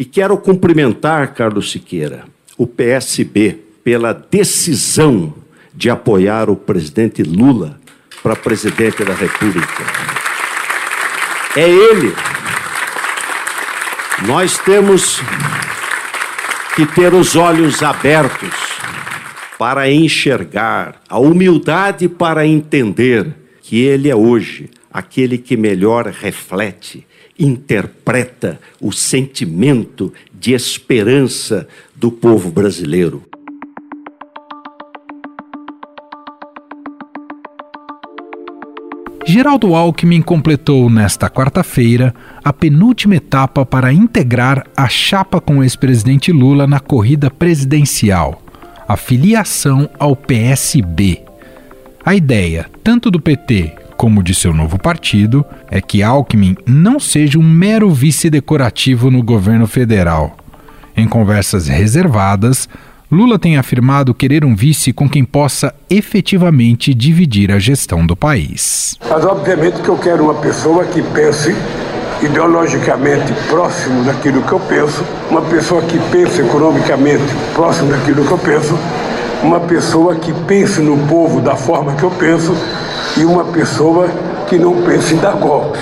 E 0.00 0.04
quero 0.06 0.38
cumprimentar, 0.38 1.34
Carlos 1.34 1.70
Siqueira, 1.70 2.24
o 2.56 2.66
PSB 2.66 3.58
pela 3.84 4.14
decisão 4.14 5.34
de 5.74 5.90
apoiar 5.90 6.48
o 6.48 6.56
presidente 6.56 7.22
Lula 7.22 7.78
para 8.22 8.34
presidente 8.34 9.04
da 9.04 9.12
República. 9.12 9.84
É 11.54 11.68
ele. 11.68 12.14
Nós 14.26 14.56
temos 14.56 15.20
que 16.74 16.86
ter 16.86 17.12
os 17.12 17.36
olhos 17.36 17.82
abertos 17.82 18.54
para 19.58 19.90
enxergar, 19.90 20.94
a 21.10 21.18
humildade 21.18 22.08
para 22.08 22.46
entender 22.46 23.34
que 23.60 23.82
ele 23.82 24.08
é 24.08 24.16
hoje 24.16 24.70
aquele 24.90 25.36
que 25.36 25.58
melhor 25.58 26.06
reflete, 26.06 27.06
interpreta 27.40 28.60
o 28.78 28.92
sentimento 28.92 30.12
de 30.38 30.52
esperança 30.52 31.66
do 31.96 32.12
povo 32.12 32.50
brasileiro. 32.50 33.24
Geraldo 39.26 39.74
Alckmin 39.74 40.22
completou 40.22 40.90
nesta 40.90 41.30
quarta-feira 41.30 42.14
a 42.42 42.52
penúltima 42.52 43.14
etapa 43.16 43.64
para 43.64 43.92
integrar 43.92 44.66
a 44.76 44.88
chapa 44.88 45.40
com 45.40 45.58
o 45.58 45.62
ex-presidente 45.62 46.32
Lula 46.32 46.66
na 46.66 46.80
corrida 46.80 47.30
presidencial, 47.30 48.42
a 48.88 48.96
filiação 48.96 49.88
ao 49.98 50.16
PSB. 50.16 51.22
A 52.04 52.14
ideia, 52.14 52.68
tanto 52.82 53.10
do 53.10 53.20
PT 53.20 53.79
como 54.00 54.22
de 54.22 54.34
seu 54.34 54.54
novo 54.54 54.78
partido, 54.78 55.44
é 55.70 55.78
que 55.78 56.02
Alckmin 56.02 56.56
não 56.66 56.98
seja 56.98 57.38
um 57.38 57.42
mero 57.42 57.90
vice 57.90 58.30
decorativo 58.30 59.10
no 59.10 59.22
governo 59.22 59.66
federal. 59.66 60.38
Em 60.96 61.06
conversas 61.06 61.68
reservadas, 61.68 62.66
Lula 63.12 63.38
tem 63.38 63.58
afirmado 63.58 64.14
querer 64.14 64.42
um 64.42 64.56
vice 64.56 64.90
com 64.90 65.06
quem 65.06 65.22
possa 65.22 65.74
efetivamente 65.90 66.94
dividir 66.94 67.52
a 67.52 67.58
gestão 67.58 68.06
do 68.06 68.16
país. 68.16 68.96
Mas, 69.06 69.22
obviamente, 69.22 69.82
que 69.82 69.88
eu 69.90 69.98
quero 69.98 70.24
uma 70.24 70.40
pessoa 70.40 70.86
que 70.86 71.02
pense 71.02 71.54
ideologicamente 72.22 73.34
próximo 73.50 74.02
daquilo 74.04 74.40
que 74.40 74.52
eu 74.52 74.60
penso, 74.60 75.04
uma 75.30 75.42
pessoa 75.42 75.82
que 75.82 75.98
pense 76.10 76.40
economicamente 76.40 77.34
próximo 77.52 77.90
daquilo 77.90 78.24
que 78.24 78.32
eu 78.32 78.38
penso, 78.38 78.78
uma 79.42 79.60
pessoa 79.60 80.16
que 80.16 80.32
pense 80.46 80.80
no 80.80 81.06
povo 81.06 81.40
da 81.40 81.56
forma 81.56 81.94
que 81.96 82.02
eu 82.02 82.10
penso 82.10 82.52
e 83.18 83.24
uma 83.24 83.44
pessoa 83.44 84.08
que 84.48 84.58
não 84.58 84.82
pense 84.82 85.14
em 85.14 85.18
dar 85.18 85.36
golpe. 85.36 85.78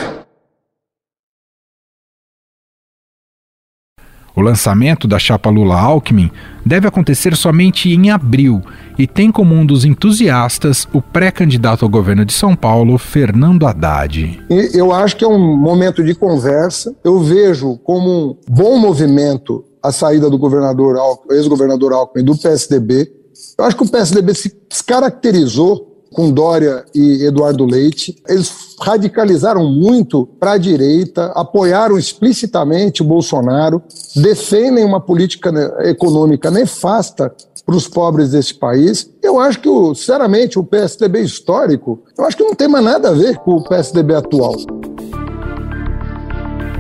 O 4.37 4.41
lançamento 4.41 5.09
da 5.09 5.19
chapa 5.19 5.51
Lula-Alckmin 5.51 6.31
deve 6.65 6.87
acontecer 6.87 7.35
somente 7.35 7.91
em 7.91 8.09
abril 8.09 8.63
e 8.97 9.05
tem 9.05 9.33
como 9.33 9.53
um 9.53 9.67
dos 9.67 9.85
entusiastas 9.85 10.87
o 10.93 11.03
pré-candidato 11.03 11.85
ao 11.85 11.89
governo 11.89 12.25
de 12.25 12.33
São 12.33 12.55
Paulo, 12.55 12.97
Fernando 12.99 13.67
Haddad. 13.67 14.41
Eu 14.73 14.93
acho 14.93 15.17
que 15.17 15.25
é 15.25 15.29
um 15.29 15.57
momento 15.57 16.05
de 16.05 16.15
conversa. 16.15 16.95
Eu 17.03 17.19
vejo 17.19 17.79
como 17.79 18.31
um 18.31 18.37
bom 18.49 18.79
movimento 18.79 19.65
a 19.83 19.91
saída 19.91 20.31
do 20.31 20.39
governador, 20.39 20.97
ex-governador 21.33 21.93
Alckmin 21.93 22.25
do 22.25 22.37
PSDB. 22.37 23.18
Eu 23.59 23.65
acho 23.65 23.77
que 23.77 23.83
o 23.83 23.89
PSDB 23.89 24.35
se 24.35 24.53
caracterizou 24.87 26.07
com 26.15 26.31
Dória 26.31 26.85
e 26.95 27.25
Eduardo 27.25 27.65
Leite. 27.65 28.15
Eles 28.29 28.77
radicalizaram 28.81 29.69
muito 29.69 30.25
para 30.39 30.53
a 30.53 30.59
direita, 30.59 31.33
apoiaram 31.35 31.99
explicitamente 31.99 33.03
o 33.03 33.05
Bolsonaro, 33.05 33.83
defendem 34.15 34.85
uma 34.85 35.01
política 35.01 35.51
econômica 35.81 36.53
nefasta 36.53 37.35
para 37.67 37.75
os 37.75 37.89
pobres 37.89 38.31
desse 38.31 38.55
país. 38.55 39.11
Eu 39.21 39.41
acho 39.41 39.59
que, 39.59 39.69
sinceramente, 39.97 40.57
o 40.57 40.63
PSDB 40.63 41.23
histórico, 41.23 42.05
eu 42.17 42.25
acho 42.25 42.37
que 42.37 42.45
não 42.45 42.55
tem 42.55 42.69
mais 42.69 42.85
nada 42.85 43.09
a 43.09 43.13
ver 43.13 43.39
com 43.39 43.57
o 43.57 43.65
PSDB 43.65 44.15
atual. 44.15 44.55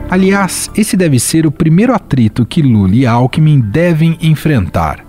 Aliás, 0.09 0.71
esse 0.77 0.97
deve 0.97 1.19
ser 1.19 1.45
o 1.45 1.51
primeiro 1.51 1.93
atrito 1.93 2.47
que 2.47 2.63
Lula 2.63 2.95
e 2.95 3.05
Alckmin 3.05 3.61
devem 3.61 4.17
enfrentar. 4.23 5.08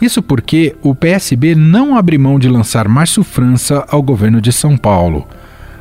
Isso 0.00 0.22
porque 0.22 0.74
o 0.82 0.94
PSB 0.94 1.54
não 1.54 1.96
abre 1.96 2.16
mão 2.16 2.38
de 2.38 2.48
lançar 2.48 2.88
Márcio 2.88 3.22
França 3.22 3.84
ao 3.88 4.02
governo 4.02 4.40
de 4.40 4.52
São 4.52 4.76
Paulo. 4.76 5.28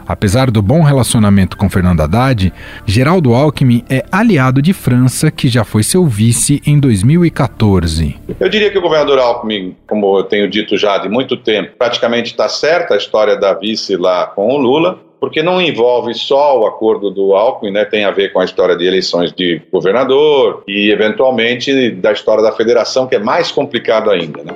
Apesar 0.05 0.49
do 0.49 0.59
bom 0.59 0.81
relacionamento 0.81 1.55
com 1.55 1.69
Fernando 1.69 2.01
Haddad, 2.01 2.51
Geraldo 2.83 3.35
Alckmin 3.35 3.83
é 3.87 4.03
aliado 4.11 4.59
de 4.59 4.73
França, 4.73 5.29
que 5.29 5.47
já 5.47 5.63
foi 5.63 5.83
seu 5.83 6.07
vice 6.07 6.61
em 6.65 6.79
2014. 6.79 8.17
Eu 8.39 8.49
diria 8.49 8.71
que 8.71 8.77
o 8.77 8.81
governador 8.81 9.19
Alckmin, 9.19 9.75
como 9.87 10.17
eu 10.17 10.23
tenho 10.23 10.49
dito 10.49 10.75
já 10.77 10.97
de 10.97 11.07
muito 11.07 11.37
tempo, 11.37 11.73
praticamente 11.77 12.31
está 12.31 12.49
certa 12.49 12.95
a 12.95 12.97
história 12.97 13.37
da 13.37 13.53
vice 13.53 13.95
lá 13.95 14.25
com 14.25 14.49
o 14.49 14.57
Lula 14.57 14.99
porque 15.19 15.43
não 15.43 15.61
envolve 15.61 16.13
só 16.13 16.59
o 16.59 16.65
acordo 16.65 17.11
do 17.11 17.35
Alckmin, 17.35 17.71
né, 17.71 17.85
tem 17.85 18.05
a 18.05 18.11
ver 18.11 18.31
com 18.31 18.39
a 18.39 18.45
história 18.45 18.75
de 18.77 18.85
eleições 18.85 19.33
de 19.33 19.61
governador 19.71 20.63
e, 20.67 20.89
eventualmente, 20.89 21.91
da 21.91 22.11
história 22.11 22.41
da 22.41 22.51
federação, 22.51 23.05
que 23.05 23.15
é 23.15 23.19
mais 23.19 23.51
complicado 23.51 24.09
ainda. 24.09 24.43
Né? 24.43 24.53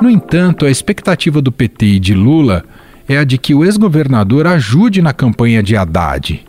No 0.00 0.08
entanto, 0.08 0.64
a 0.64 0.70
expectativa 0.70 1.42
do 1.42 1.50
PT 1.50 1.86
e 1.86 1.98
de 1.98 2.14
Lula 2.14 2.64
é 3.08 3.16
a 3.16 3.24
de 3.24 3.36
que 3.36 3.54
o 3.54 3.64
ex-governador 3.64 4.46
ajude 4.46 5.02
na 5.02 5.12
campanha 5.12 5.62
de 5.62 5.76
Haddad. 5.76 6.44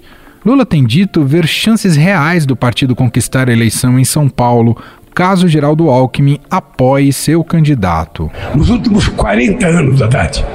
Lula 0.46 0.66
tem 0.66 0.86
dito 0.86 1.24
ver 1.24 1.48
chances 1.48 1.96
reais 1.96 2.46
do 2.46 2.56
partido 2.56 2.96
conquistar 2.96 3.50
a 3.50 3.52
eleição 3.52 4.00
em 4.00 4.06
São 4.06 4.30
Paulo, 4.30 4.78
caso 5.20 5.50
Geraldo 5.50 5.90
Alckmin 5.90 6.40
apoie 6.50 7.12
seu 7.12 7.44
candidato. 7.44 8.32
Nos 8.56 8.70
últimos 8.70 9.10
40 9.10 9.68
anos, 9.68 10.02
Haddad, 10.02 10.46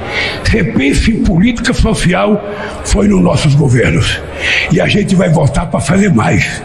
repense 0.43 1.11
em 1.11 1.23
política 1.23 1.71
social 1.71 2.43
foi 2.83 3.07
nos 3.07 3.21
nossos 3.21 3.53
governos. 3.53 4.19
E 4.71 4.81
a 4.81 4.87
gente 4.87 5.13
vai 5.13 5.29
voltar 5.29 5.67
para 5.67 5.79
fazer 5.79 6.11
mais. 6.11 6.63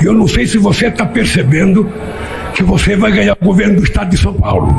Eu 0.00 0.14
não 0.14 0.26
sei 0.26 0.46
se 0.46 0.56
você 0.56 0.86
está 0.86 1.04
percebendo 1.04 1.92
que 2.54 2.62
você 2.62 2.96
vai 2.96 3.12
ganhar 3.12 3.36
o 3.38 3.44
governo 3.44 3.76
do 3.76 3.84
estado 3.84 4.08
de 4.08 4.16
São 4.16 4.32
Paulo. 4.32 4.74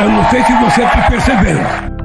Eu 0.00 0.08
não 0.08 0.30
sei 0.30 0.44
se 0.44 0.52
você 0.52 0.82
está 0.84 1.10
percebendo. 1.10 1.96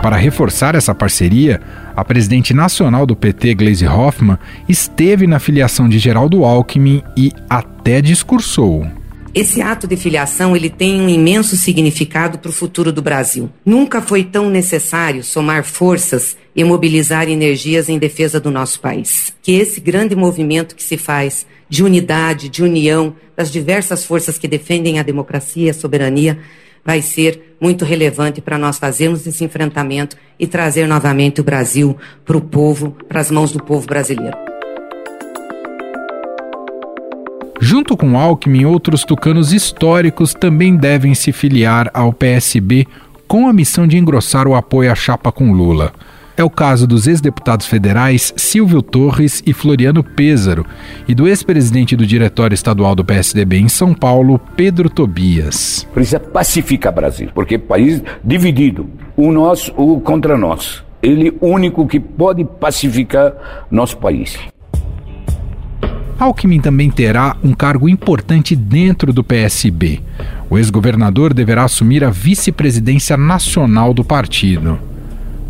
Para 0.00 0.14
reforçar 0.14 0.76
essa 0.76 0.94
parceria, 0.94 1.60
a 1.96 2.04
presidente 2.04 2.54
nacional 2.54 3.06
do 3.06 3.16
PT, 3.16 3.54
Gleisi 3.54 3.86
Hoffmann, 3.86 4.38
esteve 4.68 5.26
na 5.26 5.38
filiação 5.38 5.88
de 5.88 5.98
Geraldo 5.98 6.44
Alckmin 6.44 7.02
e 7.16 7.32
até 7.48 8.00
discursou. 8.00 8.86
Esse 9.32 9.62
ato 9.62 9.86
de 9.86 9.96
filiação 9.96 10.56
ele 10.56 10.68
tem 10.68 11.00
um 11.00 11.08
imenso 11.08 11.56
significado 11.56 12.38
para 12.38 12.48
o 12.48 12.52
futuro 12.52 12.90
do 12.92 13.00
Brasil. 13.00 13.48
Nunca 13.64 14.02
foi 14.02 14.24
tão 14.24 14.50
necessário 14.50 15.22
somar 15.22 15.62
forças 15.62 16.36
e 16.54 16.64
mobilizar 16.64 17.28
energias 17.28 17.88
em 17.88 17.96
defesa 17.96 18.40
do 18.40 18.50
nosso 18.50 18.80
país. 18.80 19.32
Que 19.40 19.52
esse 19.52 19.80
grande 19.80 20.16
movimento 20.16 20.74
que 20.74 20.82
se 20.82 20.96
faz 20.96 21.46
de 21.68 21.84
unidade, 21.84 22.48
de 22.48 22.64
união 22.64 23.14
das 23.36 23.52
diversas 23.52 24.04
forças 24.04 24.36
que 24.36 24.48
defendem 24.48 24.98
a 24.98 25.04
democracia 25.04 25.68
e 25.68 25.70
a 25.70 25.74
soberania 25.74 26.36
vai 26.84 27.02
ser 27.02 27.56
muito 27.60 27.84
relevante 27.84 28.40
para 28.40 28.58
nós 28.58 28.78
fazermos 28.78 29.26
esse 29.26 29.44
enfrentamento 29.44 30.16
e 30.38 30.46
trazer 30.46 30.86
novamente 30.86 31.40
o 31.40 31.44
Brasil 31.44 31.96
para 32.24 32.36
o 32.36 32.40
povo, 32.40 32.96
para 33.08 33.20
as 33.20 33.30
mãos 33.30 33.52
do 33.52 33.62
povo 33.62 33.86
brasileiro. 33.86 34.36
Junto 37.60 37.94
com 37.94 38.18
Alckmin, 38.18 38.64
outros 38.64 39.04
tucanos 39.04 39.52
históricos 39.52 40.32
também 40.32 40.76
devem 40.76 41.14
se 41.14 41.30
filiar 41.30 41.90
ao 41.92 42.10
PSB 42.10 42.86
com 43.28 43.46
a 43.46 43.52
missão 43.52 43.86
de 43.86 43.98
engrossar 43.98 44.48
o 44.48 44.54
apoio 44.54 44.90
à 44.90 44.94
chapa 44.94 45.30
com 45.30 45.52
Lula. 45.52 45.92
É 46.40 46.42
o 46.42 46.48
caso 46.48 46.86
dos 46.86 47.06
ex-deputados 47.06 47.66
federais 47.66 48.32
Silvio 48.34 48.80
Torres 48.80 49.42
e 49.44 49.52
Floriano 49.52 50.02
Pêsaro 50.02 50.64
e 51.06 51.14
do 51.14 51.28
ex-presidente 51.28 51.94
do 51.94 52.06
Diretório 52.06 52.54
Estadual 52.54 52.94
do 52.94 53.04
PSDB 53.04 53.58
em 53.58 53.68
São 53.68 53.92
Paulo, 53.92 54.40
Pedro 54.56 54.88
Tobias. 54.88 55.86
Precisa 55.92 56.18
pacificar 56.18 56.94
o 56.94 56.96
Brasil, 56.96 57.28
porque 57.34 57.56
o 57.56 57.60
país 57.60 58.02
dividido, 58.24 58.88
um 59.18 59.30
nós, 59.30 59.70
o 59.76 60.00
contra 60.00 60.38
nós. 60.38 60.82
Ele 61.02 61.28
é 61.28 61.32
o 61.42 61.46
único 61.46 61.86
que 61.86 62.00
pode 62.00 62.42
pacificar 62.42 63.66
nosso 63.70 63.98
país. 63.98 64.38
Alckmin 66.18 66.62
também 66.62 66.90
terá 66.90 67.36
um 67.44 67.52
cargo 67.52 67.86
importante 67.86 68.56
dentro 68.56 69.12
do 69.12 69.22
PSB. 69.22 70.00
O 70.48 70.56
ex-governador 70.56 71.34
deverá 71.34 71.64
assumir 71.64 72.02
a 72.02 72.08
vice-presidência 72.08 73.14
nacional 73.14 73.92
do 73.92 74.02
partido. 74.02 74.88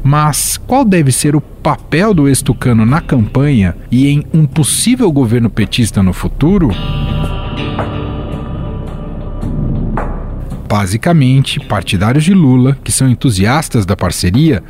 Mas 0.02 0.56
qual 0.56 0.85
deve 0.85 1.12
ser 1.12 1.37
o 1.37 1.41
papel 1.41 2.14
do 2.14 2.26
ex-tucano 2.26 2.87
na 2.87 3.00
campanha 3.00 3.76
e 3.91 4.08
em 4.08 4.25
um 4.32 4.47
possível 4.47 5.11
governo 5.12 5.50
petista 5.50 6.02
no 6.02 6.12
futuro? 6.12 6.70
Basicamente, 10.67 11.61
partidários 11.61 12.25
de 12.25 12.32
Lula, 12.32 12.79
que 12.82 12.93
são 12.93 13.08
entusiastas 13.08 13.85
da 13.85 13.97
parceria, 13.97 14.62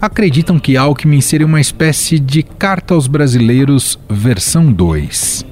acreditam 0.00 0.58
que 0.58 0.76
Alckmin 0.76 1.20
seria 1.20 1.46
uma 1.46 1.60
espécie 1.60 2.18
de 2.18 2.42
carta 2.42 2.94
aos 2.94 3.06
brasileiros 3.06 3.98
versão 4.08 4.72
2. 4.72 5.44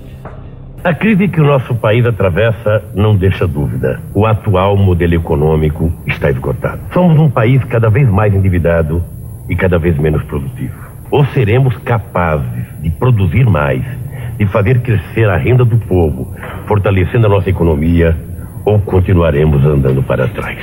A 0.84 0.94
crise 0.94 1.26
que 1.26 1.40
o 1.40 1.44
nosso 1.44 1.74
país 1.74 2.06
atravessa 2.06 2.84
não 2.94 3.16
deixa 3.16 3.44
dúvida. 3.44 4.00
O 4.14 4.24
atual 4.24 4.76
modelo 4.76 5.14
econômico 5.14 5.92
está 6.06 6.30
esgotado. 6.30 6.80
Somos 6.94 7.18
um 7.18 7.28
país 7.28 7.62
cada 7.64 7.90
vez 7.90 8.08
mais 8.08 8.32
endividado 8.32 9.04
e 9.48 9.56
cada 9.56 9.78
vez 9.78 9.98
menos 9.98 10.22
produtivo. 10.24 10.74
Ou 11.10 11.24
seremos 11.26 11.76
capazes 11.78 12.64
de 12.80 12.90
produzir 12.90 13.44
mais, 13.44 13.84
de 14.38 14.46
fazer 14.46 14.80
crescer 14.80 15.28
a 15.28 15.36
renda 15.36 15.64
do 15.64 15.78
povo, 15.78 16.34
fortalecendo 16.66 17.26
a 17.26 17.30
nossa 17.30 17.48
economia, 17.48 18.16
ou 18.64 18.80
continuaremos 18.80 19.64
andando 19.64 20.02
para 20.02 20.26
trás. 20.28 20.58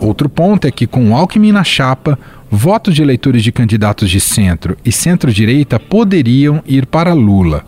Outro 0.00 0.28
ponto 0.28 0.66
é 0.66 0.70
que, 0.70 0.86
com 0.86 1.14
Alckmin 1.14 1.52
na 1.52 1.62
chapa, 1.62 2.18
votos 2.50 2.94
de 2.94 3.02
eleitores 3.02 3.42
de 3.42 3.52
candidatos 3.52 4.08
de 4.08 4.18
centro 4.18 4.76
e 4.84 4.90
centro-direita 4.90 5.78
poderiam 5.78 6.62
ir 6.66 6.86
para 6.86 7.12
Lula. 7.12 7.64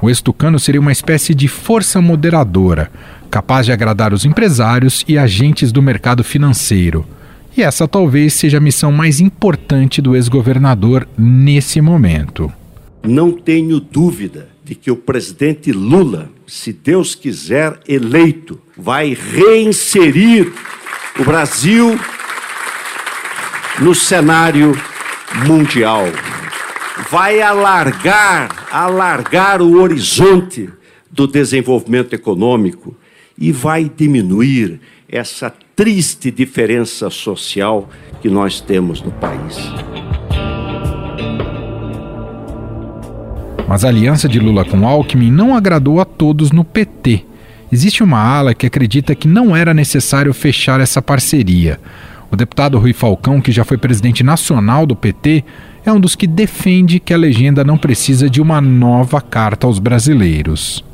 O 0.00 0.08
ex-tucano 0.08 0.58
seria 0.58 0.80
uma 0.80 0.92
espécie 0.92 1.34
de 1.34 1.48
força 1.48 2.00
moderadora, 2.00 2.90
capaz 3.30 3.66
de 3.66 3.72
agradar 3.72 4.12
os 4.12 4.24
empresários 4.24 5.04
e 5.08 5.16
agentes 5.16 5.72
do 5.72 5.82
mercado 5.82 6.22
financeiro. 6.22 7.06
E 7.56 7.62
essa 7.62 7.86
talvez 7.86 8.34
seja 8.34 8.58
a 8.58 8.60
missão 8.60 8.90
mais 8.90 9.20
importante 9.20 10.02
do 10.02 10.16
ex-governador 10.16 11.08
nesse 11.16 11.80
momento. 11.80 12.52
Não 13.02 13.30
tenho 13.32 13.78
dúvida 13.78 14.48
de 14.64 14.74
que 14.74 14.90
o 14.90 14.96
presidente 14.96 15.70
Lula, 15.70 16.30
se 16.46 16.72
Deus 16.72 17.14
quiser 17.14 17.78
eleito, 17.86 18.58
vai 18.76 19.14
reinserir 19.14 20.52
o 21.18 21.24
Brasil 21.24 21.98
no 23.78 23.94
cenário 23.94 24.76
mundial. 25.46 26.06
Vai 27.10 27.42
alargar, 27.42 28.68
alargar 28.70 29.60
o 29.60 29.80
horizonte 29.80 30.70
do 31.10 31.26
desenvolvimento 31.26 32.12
econômico 32.14 32.96
e 33.36 33.50
vai 33.50 33.90
diminuir 33.94 34.80
essa 35.08 35.52
triste 35.74 36.30
diferença 36.30 37.10
social 37.10 37.88
que 38.22 38.28
nós 38.28 38.60
temos 38.60 39.02
no 39.02 39.10
país. 39.10 39.56
Mas 43.66 43.84
a 43.84 43.88
aliança 43.88 44.28
de 44.28 44.38
Lula 44.38 44.64
com 44.64 44.86
Alckmin 44.86 45.32
não 45.32 45.56
agradou 45.56 46.00
a 46.00 46.04
todos 46.04 46.52
no 46.52 46.62
PT. 46.62 47.24
Existe 47.72 48.04
uma 48.04 48.20
ala 48.20 48.54
que 48.54 48.66
acredita 48.66 49.16
que 49.16 49.26
não 49.26 49.56
era 49.56 49.74
necessário 49.74 50.32
fechar 50.32 50.80
essa 50.80 51.02
parceria. 51.02 51.80
O 52.34 52.36
deputado 52.36 52.80
Rui 52.80 52.92
Falcão, 52.92 53.40
que 53.40 53.52
já 53.52 53.64
foi 53.64 53.78
presidente 53.78 54.24
nacional 54.24 54.84
do 54.84 54.96
PT, 54.96 55.44
é 55.86 55.92
um 55.92 56.00
dos 56.00 56.16
que 56.16 56.26
defende 56.26 56.98
que 56.98 57.14
a 57.14 57.16
legenda 57.16 57.62
não 57.62 57.78
precisa 57.78 58.28
de 58.28 58.42
uma 58.42 58.60
nova 58.60 59.20
carta 59.20 59.68
aos 59.68 59.78
brasileiros. 59.78 60.84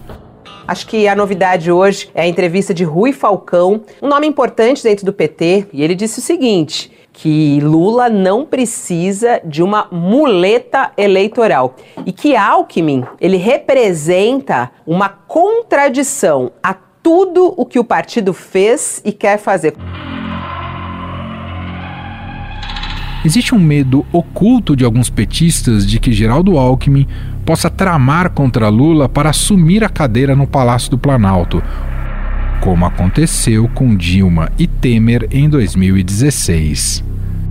Acho 0.69 0.87
que 0.87 1.09
a 1.09 1.17
novidade 1.17 1.73
hoje 1.73 2.11
é 2.15 2.21
a 2.21 2.29
entrevista 2.29 2.75
de 2.75 2.85
Rui 2.85 3.15
Falcão, 3.15 3.81
um 4.03 4.09
nome 4.09 4.27
importante 4.27 4.83
dentro 4.83 5.07
do 5.07 5.15
PT, 5.15 5.69
e 5.73 5.83
ele 5.83 5.95
disse 5.95 6.19
o 6.19 6.23
seguinte: 6.23 6.93
que 7.11 7.59
Lula 7.63 8.11
não 8.11 8.45
precisa 8.45 9.41
de 9.43 9.63
uma 9.63 9.89
muleta 9.91 10.93
eleitoral 10.95 11.75
e 12.05 12.13
que 12.13 12.37
Alckmin 12.37 13.03
ele 13.19 13.39
representa 13.39 14.71
uma 14.87 15.09
contradição 15.09 16.53
a 16.63 16.75
tudo 17.03 17.55
o 17.57 17.65
que 17.65 17.79
o 17.79 17.85
partido 17.85 18.35
fez 18.35 19.01
e 19.07 19.11
quer 19.11 19.39
fazer. 19.39 19.75
Existe 23.23 23.55
um 23.55 23.59
medo 23.59 24.07
oculto 24.13 24.75
de 24.75 24.83
alguns 24.83 25.11
petistas 25.11 25.87
de 25.87 26.01
que 26.01 26.11
Geraldo 26.11 26.57
Alckmin 26.57 27.07
possa 27.45 27.69
tramar 27.69 28.31
contra 28.31 28.71
Lula 28.71 29.11
para 29.11 29.29
assumir 29.29 29.85
a 29.85 29.91
cadeira 29.91 30.35
no 30.35 30.47
Palácio 30.47 30.91
do 30.91 30.99
Planalto, 30.99 31.63
como 32.63 32.87
aconteceu 32.87 33.69
com 33.75 33.95
Dilma 33.95 34.51
e 34.59 34.67
Temer 34.67 35.29
em 35.31 35.51
2016. 35.51 37.05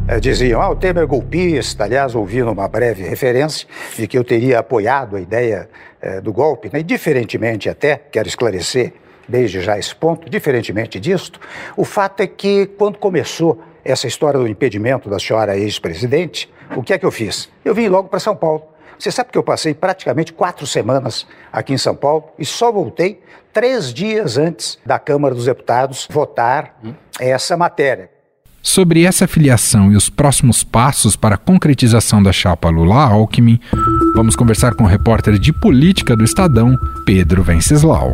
É, 0.08 0.20
diziam, 0.20 0.60
ah, 0.60 0.72
o 0.72 0.76
Temer 0.76 1.04
é 1.04 1.06
golpista, 1.06 1.84
aliás, 1.84 2.16
ouvi 2.16 2.42
uma 2.42 2.68
breve 2.68 3.04
referência 3.04 3.68
de 3.96 4.08
que 4.08 4.18
eu 4.18 4.24
teria 4.24 4.58
apoiado 4.58 5.18
a 5.18 5.22
ideia 5.22 5.70
é, 6.02 6.20
do 6.20 6.34
golpe, 6.34 6.72
né? 6.74 6.80
e 6.80 6.84
diferentemente 6.84 7.70
até, 7.70 7.96
quero 8.12 8.28
esclarecer 8.28 8.92
desde 9.28 9.62
já 9.62 9.78
esse 9.78 9.96
ponto, 9.96 10.28
diferentemente 10.28 11.00
disto, 11.00 11.40
o 11.78 11.86
fato 11.86 12.22
é 12.22 12.28
que 12.28 12.66
quando 12.66 12.98
começou 12.98 13.62
essa 13.84 14.08
história 14.08 14.40
do 14.40 14.48
impedimento 14.48 15.10
da 15.10 15.20
senhora 15.20 15.58
ex-presidente, 15.58 16.52
o 16.76 16.84
que 16.84 16.94
é 16.94 16.98
que 16.98 17.06
eu 17.06 17.12
fiz? 17.12 17.50
Eu 17.64 17.74
vim 17.74 17.88
logo 17.88 18.10
para 18.10 18.20
São 18.20 18.36
Paulo. 18.36 18.64
Você 18.98 19.12
sabe 19.12 19.32
que 19.32 19.38
eu 19.38 19.44
passei 19.44 19.74
praticamente 19.74 20.34
quatro 20.34 20.68
semanas 20.68 21.26
aqui 21.54 21.74
em 21.74 21.78
São 21.78 21.96
Paulo 21.96 22.26
e 22.38 22.46
só 22.46 22.72
voltei 22.72 23.22
três 23.54 23.94
dias 23.94 24.38
antes 24.38 24.78
da 24.86 25.00
Câmara 25.00 25.34
dos 25.34 25.46
Deputados 25.46 26.08
votar 26.12 26.78
essa 27.20 27.56
matéria. 27.56 28.10
Sobre 28.62 29.06
essa 29.06 29.26
filiação 29.26 29.92
e 29.92 29.96
os 29.96 30.10
próximos 30.10 30.66
passos 30.66 31.16
para 31.16 31.36
a 31.36 31.38
concretização 31.38 32.22
da 32.22 32.34
chapa 32.34 32.70
Lula-Alckmin, 32.70 33.58
vamos 34.14 34.36
conversar 34.36 34.76
com 34.76 34.84
o 34.84 34.88
repórter 34.88 35.40
de 35.40 35.54
política 35.54 36.14
do 36.16 36.26
Estadão, 36.26 36.78
Pedro 37.06 37.42
Venceslau. 37.42 38.14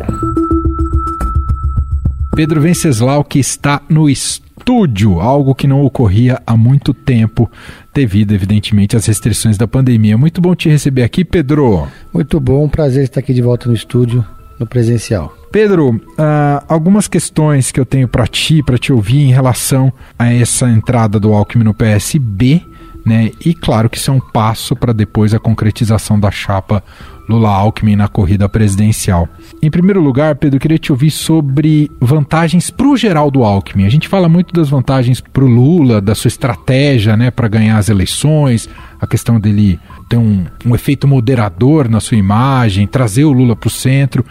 Pedro 2.36 2.60
Venceslau, 2.60 3.24
que 3.24 3.38
está 3.38 3.80
no 3.88 4.10
estúdio, 4.10 5.22
algo 5.22 5.54
que 5.54 5.66
não 5.66 5.82
ocorria 5.82 6.38
há 6.46 6.54
muito 6.54 6.92
tempo, 6.92 7.50
devido, 7.94 8.32
evidentemente, 8.32 8.94
às 8.94 9.06
restrições 9.06 9.56
da 9.56 9.66
pandemia. 9.66 10.18
Muito 10.18 10.38
bom 10.38 10.54
te 10.54 10.68
receber 10.68 11.02
aqui, 11.02 11.24
Pedro. 11.24 11.88
Muito 12.12 12.38
bom, 12.38 12.68
prazer 12.68 13.04
estar 13.04 13.20
aqui 13.20 13.32
de 13.32 13.40
volta 13.40 13.70
no 13.70 13.74
estúdio, 13.74 14.22
no 14.60 14.66
presencial. 14.66 15.34
Pedro, 15.50 15.94
uh, 15.94 16.62
algumas 16.68 17.08
questões 17.08 17.72
que 17.72 17.80
eu 17.80 17.86
tenho 17.86 18.06
para 18.06 18.26
ti, 18.26 18.62
para 18.62 18.76
te 18.76 18.92
ouvir 18.92 19.20
em 19.20 19.32
relação 19.32 19.90
a 20.18 20.30
essa 20.30 20.68
entrada 20.68 21.18
do 21.18 21.32
Alckmin 21.32 21.64
no 21.64 21.72
PSB, 21.72 22.62
né? 23.02 23.30
E 23.46 23.54
claro 23.54 23.88
que 23.88 23.96
isso 23.96 24.10
é 24.10 24.14
um 24.14 24.20
passo 24.20 24.76
para 24.76 24.92
depois 24.92 25.32
a 25.32 25.38
concretização 25.38 26.20
da 26.20 26.30
chapa 26.30 26.84
Lula-Alckmin 27.28 27.96
na 27.96 28.08
corrida 28.08 28.48
presidencial. 28.48 29.28
Em 29.62 29.70
primeiro 29.70 30.00
lugar, 30.00 30.36
Pedro, 30.36 30.60
queria 30.60 30.78
te 30.78 30.92
ouvir 30.92 31.10
sobre 31.10 31.90
vantagens 32.00 32.70
para 32.70 32.86
o 32.86 32.96
Geraldo 32.96 33.42
Alckmin. 33.42 33.84
A 33.84 33.90
gente 33.90 34.08
fala 34.08 34.28
muito 34.28 34.54
das 34.54 34.68
vantagens 34.68 35.20
para 35.20 35.44
o 35.44 35.48
Lula, 35.48 36.00
da 36.00 36.14
sua 36.14 36.28
estratégia 36.28 37.16
né, 37.16 37.30
para 37.30 37.48
ganhar 37.48 37.78
as 37.78 37.88
eleições, 37.88 38.68
a 39.00 39.06
questão 39.06 39.40
dele 39.40 39.78
ter 40.08 40.16
um, 40.16 40.44
um 40.64 40.74
efeito 40.74 41.08
moderador 41.08 41.88
na 41.88 42.00
sua 42.00 42.16
imagem, 42.16 42.86
trazer 42.86 43.24
o 43.24 43.32
Lula 43.32 43.56
para 43.56 43.68
o 43.68 43.70
centro. 43.70 44.24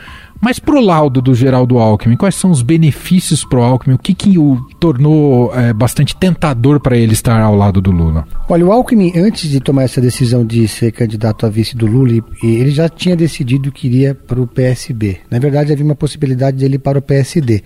Mas 0.46 0.60
para 0.60 0.76
o 0.76 0.80
laudo 0.80 1.24
do 1.24 1.34
Geraldo 1.34 1.80
Alckmin, 1.80 2.16
quais 2.16 2.36
são 2.36 2.52
os 2.52 2.62
benefícios 2.62 3.44
para 3.44 3.58
o 3.58 3.64
Alckmin? 3.64 3.96
O 3.96 3.98
que, 3.98 4.14
que 4.14 4.38
o 4.38 4.64
tornou 4.80 5.52
é, 5.56 5.74
bastante 5.74 6.16
tentador 6.16 6.80
para 6.80 6.96
ele 6.96 7.14
estar 7.14 7.42
ao 7.42 7.56
lado 7.56 7.82
do 7.82 7.90
Lula? 7.90 8.28
Olha, 8.48 8.64
o 8.64 8.72
Alckmin, 8.72 9.12
antes 9.16 9.50
de 9.50 9.60
tomar 9.60 9.86
essa 9.86 10.00
decisão 10.00 10.46
de 10.46 10.68
ser 10.68 10.92
candidato 10.92 11.48
a 11.48 11.50
vice 11.50 11.76
do 11.76 11.88
Lula, 11.88 12.24
ele 12.44 12.70
já 12.70 12.88
tinha 12.88 13.16
decidido 13.16 13.72
que 13.72 13.88
iria 13.88 14.14
para 14.14 14.40
o 14.40 14.46
PSB. 14.46 15.18
Na 15.32 15.40
verdade, 15.40 15.74
havia 15.74 15.84
uma 15.84 15.96
possibilidade 15.96 16.58
dele 16.58 16.78
para 16.78 17.00
o 17.00 17.02
PSD. 17.02 17.64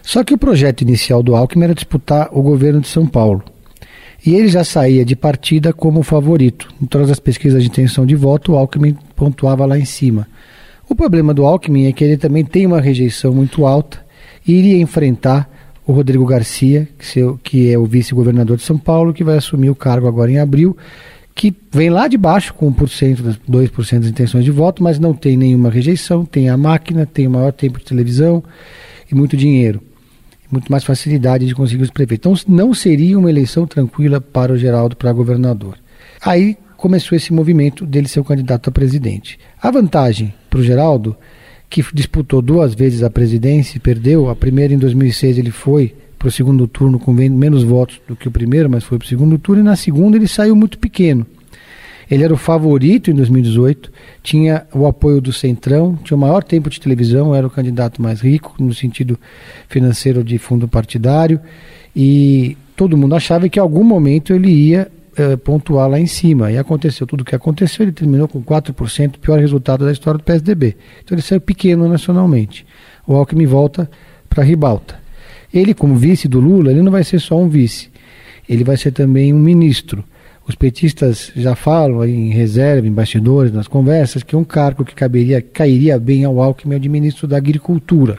Só 0.00 0.22
que 0.22 0.34
o 0.34 0.38
projeto 0.38 0.82
inicial 0.82 1.20
do 1.20 1.34
Alckmin 1.34 1.64
era 1.64 1.74
disputar 1.74 2.28
o 2.30 2.42
governo 2.42 2.80
de 2.80 2.86
São 2.86 3.08
Paulo. 3.08 3.42
E 4.24 4.36
ele 4.36 4.46
já 4.46 4.62
saía 4.62 5.04
de 5.04 5.16
partida 5.16 5.72
como 5.72 6.04
favorito. 6.04 6.72
Em 6.80 6.86
todas 6.86 7.10
as 7.10 7.18
pesquisas 7.18 7.60
de 7.60 7.68
intenção 7.68 8.06
de 8.06 8.14
voto, 8.14 8.52
o 8.52 8.56
Alckmin 8.56 8.96
pontuava 9.16 9.66
lá 9.66 9.76
em 9.76 9.84
cima. 9.84 10.28
O 10.88 10.94
problema 10.94 11.32
do 11.32 11.46
Alckmin 11.46 11.86
é 11.86 11.92
que 11.92 12.04
ele 12.04 12.16
também 12.16 12.44
tem 12.44 12.66
uma 12.66 12.80
rejeição 12.80 13.32
muito 13.32 13.66
alta 13.66 14.04
e 14.46 14.52
iria 14.52 14.76
enfrentar 14.76 15.48
o 15.86 15.92
Rodrigo 15.92 16.24
Garcia, 16.24 16.88
que 17.42 17.70
é 17.70 17.78
o 17.78 17.84
vice-governador 17.84 18.56
de 18.56 18.62
São 18.62 18.78
Paulo, 18.78 19.12
que 19.12 19.24
vai 19.24 19.36
assumir 19.36 19.70
o 19.70 19.74
cargo 19.74 20.06
agora 20.06 20.30
em 20.30 20.38
abril, 20.38 20.76
que 21.34 21.54
vem 21.70 21.90
lá 21.90 22.06
de 22.06 22.16
baixo 22.16 22.54
com 22.54 22.72
1%, 22.72 23.38
2% 23.48 23.98
das 23.98 24.08
intenções 24.08 24.44
de 24.44 24.50
voto, 24.50 24.82
mas 24.82 24.98
não 24.98 25.12
tem 25.12 25.36
nenhuma 25.36 25.68
rejeição, 25.68 26.24
tem 26.24 26.48
a 26.48 26.56
máquina, 26.56 27.04
tem 27.04 27.26
o 27.26 27.30
maior 27.30 27.52
tempo 27.52 27.78
de 27.78 27.84
televisão 27.84 28.42
e 29.10 29.14
muito 29.14 29.36
dinheiro. 29.36 29.82
Muito 30.50 30.70
mais 30.70 30.84
facilidade 30.84 31.46
de 31.46 31.54
conseguir 31.54 31.82
os 31.82 31.90
prefeitos. 31.90 32.44
Então 32.44 32.54
não 32.54 32.72
seria 32.72 33.18
uma 33.18 33.28
eleição 33.28 33.66
tranquila 33.66 34.20
para 34.20 34.52
o 34.52 34.58
Geraldo 34.58 34.94
para 34.94 35.12
governador. 35.12 35.76
Aí 36.20 36.56
começou 36.76 37.16
esse 37.16 37.32
movimento 37.32 37.84
dele 37.84 38.08
ser 38.08 38.20
o 38.20 38.24
candidato 38.24 38.68
a 38.68 38.72
presidente. 38.72 39.38
A 39.60 39.70
vantagem 39.70 40.32
para 40.54 40.60
o 40.60 40.62
Geraldo, 40.62 41.16
que 41.68 41.84
disputou 41.92 42.40
duas 42.40 42.76
vezes 42.76 43.02
a 43.02 43.10
presidência 43.10 43.76
e 43.76 43.80
perdeu, 43.80 44.30
a 44.30 44.36
primeira 44.36 44.72
em 44.72 44.78
2006 44.78 45.36
ele 45.36 45.50
foi 45.50 45.92
para 46.16 46.28
o 46.28 46.30
segundo 46.30 46.68
turno 46.68 46.96
com 46.96 47.12
menos 47.12 47.64
votos 47.64 48.00
do 48.06 48.14
que 48.14 48.28
o 48.28 48.30
primeiro, 48.30 48.70
mas 48.70 48.84
foi 48.84 48.96
para 48.96 49.04
o 49.04 49.08
segundo 49.08 49.36
turno, 49.36 49.62
e 49.62 49.64
na 49.64 49.74
segunda 49.74 50.16
ele 50.16 50.28
saiu 50.28 50.54
muito 50.54 50.78
pequeno. 50.78 51.26
Ele 52.08 52.22
era 52.22 52.32
o 52.32 52.36
favorito 52.36 53.10
em 53.10 53.14
2018, 53.14 53.90
tinha 54.22 54.64
o 54.72 54.86
apoio 54.86 55.20
do 55.20 55.32
Centrão, 55.32 55.98
tinha 56.04 56.16
o 56.16 56.20
maior 56.20 56.44
tempo 56.44 56.70
de 56.70 56.80
televisão, 56.80 57.34
era 57.34 57.44
o 57.44 57.50
candidato 57.50 58.00
mais 58.00 58.20
rico 58.20 58.54
no 58.60 58.72
sentido 58.72 59.18
financeiro 59.68 60.22
de 60.22 60.38
fundo 60.38 60.68
partidário. 60.68 61.40
E 61.96 62.56
todo 62.76 62.96
mundo 62.96 63.16
achava 63.16 63.48
que 63.48 63.58
em 63.58 63.62
algum 63.62 63.82
momento 63.82 64.32
ele 64.32 64.50
ia 64.50 64.88
eh, 65.16 65.36
pontuar 65.36 65.88
lá 65.88 65.98
em 65.98 66.06
cima. 66.06 66.50
E 66.50 66.58
aconteceu 66.58 67.06
tudo 67.06 67.22
o 67.22 67.24
que 67.24 67.34
aconteceu, 67.34 67.84
ele 67.84 67.92
terminou 67.92 68.28
com 68.28 68.42
4%, 68.42 69.18
pior 69.18 69.38
resultado 69.38 69.84
da 69.84 69.92
história 69.92 70.18
do 70.18 70.24
PSDB. 70.24 70.76
Então 71.02 71.14
ele 71.14 71.22
saiu 71.22 71.40
pequeno 71.40 71.88
nacionalmente. 71.88 72.66
O 73.06 73.14
Alckmin 73.14 73.46
volta 73.46 73.90
para 74.28 74.42
ribalta. 74.42 74.98
Ele, 75.52 75.72
como 75.72 75.94
vice 75.94 76.26
do 76.26 76.40
Lula, 76.40 76.70
ele 76.70 76.82
não 76.82 76.90
vai 76.90 77.04
ser 77.04 77.20
só 77.20 77.38
um 77.38 77.48
vice, 77.48 77.88
ele 78.48 78.64
vai 78.64 78.76
ser 78.76 78.90
também 78.90 79.32
um 79.32 79.38
ministro. 79.38 80.02
Os 80.46 80.54
petistas 80.54 81.32
já 81.34 81.54
falam 81.54 82.04
em 82.04 82.30
reserva, 82.30 82.86
em 82.86 82.92
bastidores, 82.92 83.52
nas 83.52 83.68
conversas, 83.68 84.22
que 84.22 84.36
um 84.36 84.44
cargo 84.44 84.84
que 84.84 84.94
caberia, 84.94 85.40
cairia 85.40 85.98
bem 85.98 86.24
ao 86.24 86.42
Alckmin 86.42 86.74
é 86.74 86.76
o 86.76 86.80
de 86.80 86.88
ministro 86.88 87.26
da 87.26 87.36
Agricultura. 87.36 88.18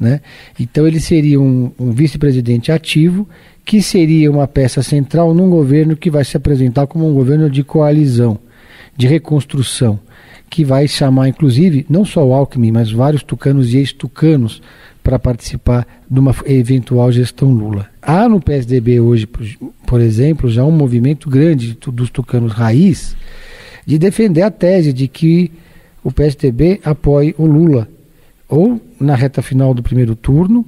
Né? 0.00 0.20
Então 0.58 0.86
ele 0.86 1.00
seria 1.00 1.40
um, 1.40 1.70
um 1.78 1.92
vice-presidente 1.92 2.72
ativo, 2.72 3.28
que 3.68 3.82
seria 3.82 4.30
uma 4.30 4.48
peça 4.48 4.82
central 4.82 5.34
num 5.34 5.50
governo 5.50 5.94
que 5.94 6.10
vai 6.10 6.24
se 6.24 6.34
apresentar 6.38 6.86
como 6.86 7.06
um 7.06 7.12
governo 7.12 7.50
de 7.50 7.62
coalizão, 7.62 8.38
de 8.96 9.06
reconstrução, 9.06 10.00
que 10.48 10.64
vai 10.64 10.88
chamar, 10.88 11.28
inclusive, 11.28 11.84
não 11.86 12.02
só 12.02 12.26
o 12.26 12.32
Alckmin, 12.32 12.72
mas 12.72 12.90
vários 12.90 13.22
tucanos 13.22 13.74
e 13.74 13.76
ex-tucanos 13.76 14.62
para 15.04 15.18
participar 15.18 15.86
de 16.10 16.18
uma 16.18 16.34
eventual 16.46 17.12
gestão 17.12 17.52
Lula. 17.52 17.90
Há 18.00 18.26
no 18.26 18.40
PSDB 18.40 19.00
hoje, 19.00 19.26
por 19.26 20.00
exemplo, 20.00 20.48
já 20.48 20.64
um 20.64 20.72
movimento 20.72 21.28
grande 21.28 21.76
dos 21.92 22.08
tucanos 22.08 22.52
raiz 22.52 23.14
de 23.84 23.98
defender 23.98 24.40
a 24.40 24.50
tese 24.50 24.94
de 24.94 25.06
que 25.08 25.52
o 26.02 26.10
PSDB 26.10 26.80
apoie 26.82 27.34
o 27.36 27.44
Lula, 27.44 27.86
ou 28.48 28.80
na 28.98 29.14
reta 29.14 29.42
final 29.42 29.74
do 29.74 29.82
primeiro 29.82 30.16
turno, 30.16 30.64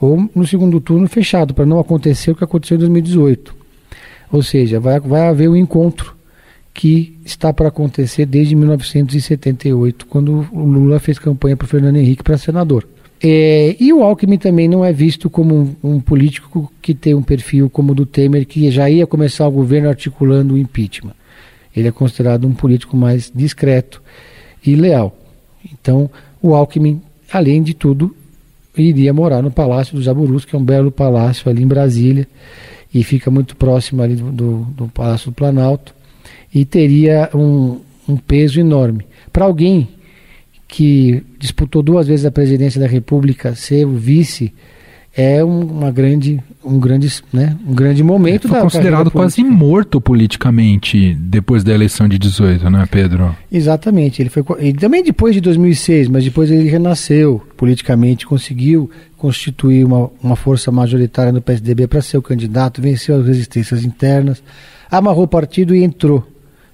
ou 0.00 0.28
no 0.34 0.46
segundo 0.46 0.80
turno 0.80 1.08
fechado, 1.08 1.54
para 1.54 1.66
não 1.66 1.78
acontecer 1.78 2.30
o 2.30 2.34
que 2.34 2.44
aconteceu 2.44 2.76
em 2.76 2.80
2018. 2.80 3.54
Ou 4.30 4.42
seja, 4.42 4.78
vai, 4.78 5.00
vai 5.00 5.28
haver 5.28 5.48
um 5.48 5.56
encontro 5.56 6.16
que 6.72 7.18
está 7.24 7.52
para 7.52 7.68
acontecer 7.68 8.24
desde 8.24 8.54
1978, 8.54 10.06
quando 10.06 10.46
o 10.52 10.64
Lula 10.64 11.00
fez 11.00 11.18
campanha 11.18 11.56
para 11.56 11.64
o 11.64 11.68
Fernando 11.68 11.96
Henrique 11.96 12.22
para 12.22 12.38
senador. 12.38 12.86
É, 13.20 13.74
e 13.80 13.92
o 13.92 14.04
Alckmin 14.04 14.38
também 14.38 14.68
não 14.68 14.84
é 14.84 14.92
visto 14.92 15.28
como 15.28 15.76
um, 15.82 15.94
um, 15.94 16.00
político 16.00 16.72
que 16.80 16.94
tem 16.94 17.14
um 17.14 17.22
perfil 17.22 17.68
como 17.68 17.90
o 17.90 17.94
do 17.94 18.06
Temer, 18.06 18.46
que 18.46 18.70
já 18.70 18.88
ia 18.88 19.08
começar 19.08 19.48
o 19.48 19.50
governo 19.50 19.88
articulando 19.88 20.54
o 20.54 20.58
impeachment. 20.58 21.14
Ele 21.74 21.88
é 21.88 21.90
considerado 21.90 22.46
um 22.46 22.54
político 22.54 22.96
mais 22.96 23.32
discreto 23.34 24.00
e 24.64 24.76
leal. 24.76 25.16
Então, 25.72 26.08
o 26.40 26.54
Alckmin, 26.54 27.02
além 27.32 27.60
de 27.60 27.74
tudo, 27.74 28.14
iria 28.82 29.12
morar 29.12 29.42
no 29.42 29.50
Palácio 29.50 29.94
dos 29.94 30.04
Jaburus, 30.04 30.44
que 30.44 30.54
é 30.54 30.58
um 30.58 30.64
belo 30.64 30.90
palácio 30.90 31.50
ali 31.50 31.62
em 31.62 31.66
Brasília, 31.66 32.26
e 32.92 33.02
fica 33.02 33.30
muito 33.30 33.56
próximo 33.56 34.02
ali 34.02 34.16
do, 34.16 34.62
do 34.62 34.88
Palácio 34.88 35.30
do 35.30 35.34
Planalto, 35.34 35.94
e 36.54 36.64
teria 36.64 37.30
um, 37.34 37.80
um 38.08 38.16
peso 38.16 38.58
enorme. 38.58 39.06
Para 39.32 39.44
alguém 39.44 39.88
que 40.66 41.22
disputou 41.38 41.82
duas 41.82 42.06
vezes 42.06 42.26
a 42.26 42.30
presidência 42.30 42.80
da 42.80 42.86
República, 42.86 43.54
ser 43.54 43.86
o 43.86 43.96
vice, 43.96 44.52
é 45.18 45.42
uma 45.42 45.90
grande, 45.90 46.40
um 46.64 46.78
grande, 46.78 47.12
né, 47.32 47.56
um 47.66 47.74
grande 47.74 48.04
momento. 48.04 48.44
Ele 48.46 48.54
foi 48.54 48.60
considerado 48.60 49.10
quase 49.10 49.42
morto 49.42 50.00
politicamente 50.00 51.12
depois 51.12 51.64
da 51.64 51.74
eleição 51.74 52.08
de 52.08 52.16
18, 52.20 52.70
né, 52.70 52.86
Pedro? 52.88 53.34
Exatamente. 53.50 54.22
Ele 54.22 54.30
foi 54.30 54.44
e 54.60 54.72
também 54.72 55.02
depois 55.02 55.34
de 55.34 55.40
2006, 55.40 56.06
mas 56.06 56.22
depois 56.22 56.52
ele 56.52 56.68
renasceu 56.68 57.42
politicamente, 57.56 58.24
conseguiu 58.24 58.88
constituir 59.16 59.84
uma, 59.84 60.08
uma 60.22 60.36
força 60.36 60.70
majoritária 60.70 61.32
no 61.32 61.42
PSDB 61.42 61.88
para 61.88 62.00
ser 62.00 62.16
o 62.16 62.22
candidato, 62.22 62.80
venceu 62.80 63.18
as 63.18 63.26
resistências 63.26 63.82
internas, 63.84 64.40
amarrou 64.88 65.24
o 65.24 65.28
partido 65.28 65.74
e 65.74 65.82
entrou 65.82 66.24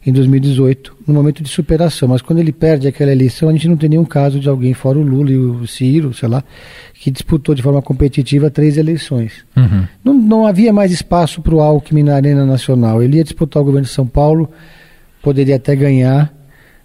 em 0.07 0.13
2018, 0.13 0.97
no 1.07 1.15
momento 1.15 1.43
de 1.43 1.49
superação. 1.49 2.09
Mas 2.09 2.21
quando 2.21 2.39
ele 2.39 2.53
perde 2.53 2.87
aquela 2.87 3.11
eleição, 3.11 3.49
a 3.49 3.53
gente 3.53 3.69
não 3.69 3.77
tem 3.77 3.89
nenhum 3.89 4.05
caso 4.05 4.39
de 4.39 4.49
alguém, 4.49 4.75
fora 4.75 4.99
o 4.99 5.03
Lula 5.03 5.31
e 5.31 5.37
o 5.37 5.67
Ciro, 5.67 6.13
sei 6.13 6.29
lá, 6.29 6.45
que 6.93 7.11
disputou 7.11 7.55
de 7.55 7.63
forma 7.63 7.81
competitiva 7.81 8.51
três 8.51 8.77
eleições. 8.77 9.45
Uhum. 9.57 9.85
Não, 10.05 10.15
não 10.15 10.47
havia 10.47 10.73
mais 10.73 10.93
espaço 10.93 11.41
para 11.41 11.55
o 11.55 11.61
Alckmin 11.61 12.03
na 12.03 12.17
Arena 12.17 12.45
Nacional. 12.45 13.03
Ele 13.03 13.17
ia 13.17 13.25
disputar 13.25 13.63
o 13.63 13.65
governo 13.65 13.87
de 13.87 13.93
São 13.93 14.07
Paulo, 14.07 14.51
poderia 15.23 15.57
até 15.57 15.75
ganhar, 15.75 16.33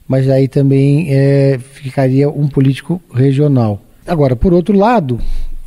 mas 0.07 0.29
aí 0.29 0.47
também 0.47 1.07
é, 1.09 1.59
ficaria 1.59 2.29
um 2.29 2.47
político 2.47 3.01
regional. 3.13 3.81
Agora, 4.07 4.35
por 4.35 4.53
outro 4.53 4.77
lado, 4.77 5.19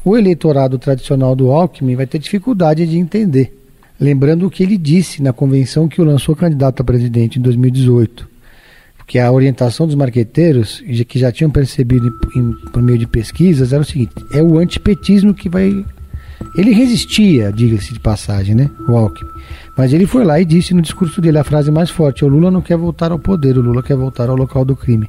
o 0.02 0.16
eleitorado 0.16 0.78
tradicional 0.78 1.36
do 1.36 1.50
Alckmin 1.50 1.96
vai 1.96 2.06
ter 2.06 2.18
dificuldade 2.18 2.86
de 2.86 2.98
entender 2.98 3.61
Lembrando 4.00 4.46
o 4.46 4.50
que 4.50 4.62
ele 4.62 4.76
disse 4.76 5.22
na 5.22 5.32
convenção 5.32 5.88
que 5.88 6.00
o 6.00 6.04
lançou 6.04 6.34
candidato 6.34 6.80
a 6.80 6.84
presidente 6.84 7.38
em 7.38 7.42
2018. 7.42 8.28
Porque 8.96 9.18
a 9.18 9.30
orientação 9.30 9.86
dos 9.86 9.94
marqueteiros, 9.94 10.82
que 11.08 11.18
já 11.18 11.30
tinham 11.30 11.50
percebido 11.50 12.10
em, 12.34 12.52
por 12.72 12.82
meio 12.82 12.98
de 12.98 13.06
pesquisas, 13.06 13.72
era 13.72 13.82
o 13.82 13.84
seguinte: 13.84 14.12
é 14.32 14.42
o 14.42 14.58
antipetismo 14.58 15.34
que 15.34 15.48
vai. 15.48 15.84
Ele 16.56 16.72
resistia, 16.72 17.52
diga-se 17.52 17.92
de 17.92 18.00
passagem, 18.00 18.54
né? 18.54 18.70
O 18.88 18.96
Alckmin. 18.96 19.28
Mas 19.76 19.92
ele 19.92 20.06
foi 20.06 20.24
lá 20.24 20.40
e 20.40 20.44
disse 20.44 20.74
no 20.74 20.82
discurso 20.82 21.20
dele 21.20 21.38
a 21.38 21.44
frase 21.44 21.70
mais 21.70 21.90
forte: 21.90 22.24
o 22.24 22.28
Lula 22.28 22.50
não 22.50 22.62
quer 22.62 22.76
voltar 22.76 23.12
ao 23.12 23.18
poder, 23.18 23.58
o 23.58 23.62
Lula 23.62 23.82
quer 23.82 23.96
voltar 23.96 24.28
ao 24.28 24.36
local 24.36 24.64
do 24.64 24.76
crime. 24.76 25.08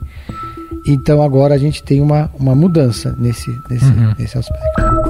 Então 0.86 1.22
agora 1.22 1.54
a 1.54 1.58
gente 1.58 1.82
tem 1.82 2.02
uma, 2.02 2.30
uma 2.38 2.56
mudança 2.56 3.16
nesse, 3.18 3.50
nesse, 3.70 3.86
uhum. 3.86 4.14
nesse 4.18 4.38
aspecto. 4.38 5.03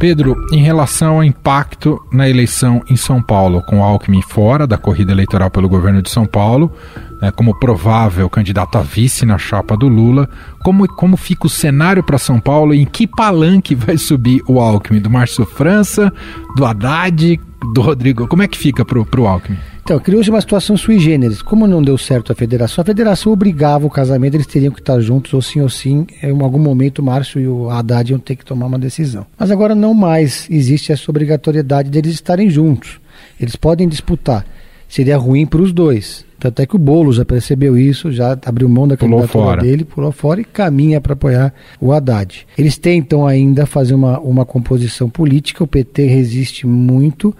Pedro, 0.00 0.34
em 0.50 0.62
relação 0.62 1.16
ao 1.16 1.24
impacto 1.24 2.02
na 2.10 2.26
eleição 2.26 2.82
em 2.88 2.96
São 2.96 3.20
Paulo, 3.20 3.60
com 3.60 3.84
Alckmin 3.84 4.22
fora 4.22 4.66
da 4.66 4.78
corrida 4.78 5.12
eleitoral 5.12 5.50
pelo 5.50 5.68
governo 5.68 6.00
de 6.00 6.08
São 6.08 6.24
Paulo, 6.24 6.72
né, 7.20 7.30
como 7.30 7.58
provável 7.60 8.30
candidato 8.30 8.78
a 8.78 8.80
vice 8.80 9.26
na 9.26 9.36
chapa 9.36 9.76
do 9.76 9.88
Lula, 9.88 10.26
como, 10.64 10.88
como 10.88 11.18
fica 11.18 11.46
o 11.46 11.50
cenário 11.50 12.02
para 12.02 12.16
São 12.16 12.40
Paulo 12.40 12.72
e 12.72 12.80
em 12.80 12.86
que 12.86 13.06
palanque 13.06 13.74
vai 13.74 13.98
subir 13.98 14.42
o 14.48 14.58
Alckmin? 14.58 15.00
Do 15.00 15.10
Márcio 15.10 15.44
França, 15.44 16.10
do 16.56 16.64
Haddad, 16.64 17.38
do 17.74 17.82
Rodrigo? 17.82 18.26
Como 18.26 18.42
é 18.42 18.48
que 18.48 18.56
fica 18.56 18.86
para 18.86 18.98
o 18.98 19.26
Alckmin? 19.26 19.58
Então, 19.90 19.98
criou-se 19.98 20.30
uma 20.30 20.40
situação 20.40 20.76
sui 20.76 21.00
generis. 21.00 21.42
Como 21.42 21.66
não 21.66 21.82
deu 21.82 21.98
certo 21.98 22.30
a 22.30 22.34
federação, 22.36 22.80
a 22.80 22.84
federação 22.84 23.32
obrigava 23.32 23.88
o 23.88 23.90
casamento, 23.90 24.36
eles 24.36 24.46
teriam 24.46 24.72
que 24.72 24.78
estar 24.78 25.00
juntos, 25.00 25.34
ou 25.34 25.42
sim 25.42 25.60
ou 25.60 25.68
sim. 25.68 26.06
Em 26.22 26.30
algum 26.40 26.60
momento, 26.60 27.00
o 27.00 27.02
Márcio 27.02 27.40
e 27.40 27.48
o 27.48 27.68
Haddad 27.68 28.12
iam 28.12 28.20
ter 28.20 28.36
que 28.36 28.44
tomar 28.44 28.66
uma 28.66 28.78
decisão. 28.78 29.26
Mas 29.36 29.50
agora 29.50 29.74
não 29.74 29.92
mais 29.92 30.46
existe 30.48 30.92
essa 30.92 31.10
obrigatoriedade 31.10 31.90
deles 31.90 32.14
estarem 32.14 32.48
juntos. 32.48 33.00
Eles 33.40 33.56
podem 33.56 33.88
disputar. 33.88 34.46
Seria 34.88 35.16
ruim 35.16 35.44
para 35.44 35.60
os 35.60 35.72
dois. 35.72 36.24
Tanto 36.38 36.62
é 36.62 36.66
que 36.66 36.76
o 36.76 36.78
Bolo 36.78 37.12
já 37.12 37.24
percebeu 37.24 37.76
isso, 37.76 38.12
já 38.12 38.38
abriu 38.46 38.68
mão 38.68 38.86
da 38.86 38.96
pulou 38.96 39.22
candidatura 39.22 39.44
fora. 39.44 39.62
dele, 39.62 39.84
pulou 39.84 40.12
fora 40.12 40.40
e 40.40 40.44
caminha 40.44 41.00
para 41.00 41.14
apoiar 41.14 41.52
o 41.80 41.92
Haddad. 41.92 42.46
Eles 42.56 42.78
tentam 42.78 43.26
ainda 43.26 43.66
fazer 43.66 43.94
uma, 43.94 44.20
uma 44.20 44.44
composição 44.44 45.10
política, 45.10 45.64
o 45.64 45.66
PT 45.66 46.06
resiste 46.06 46.64
muito 46.64 47.34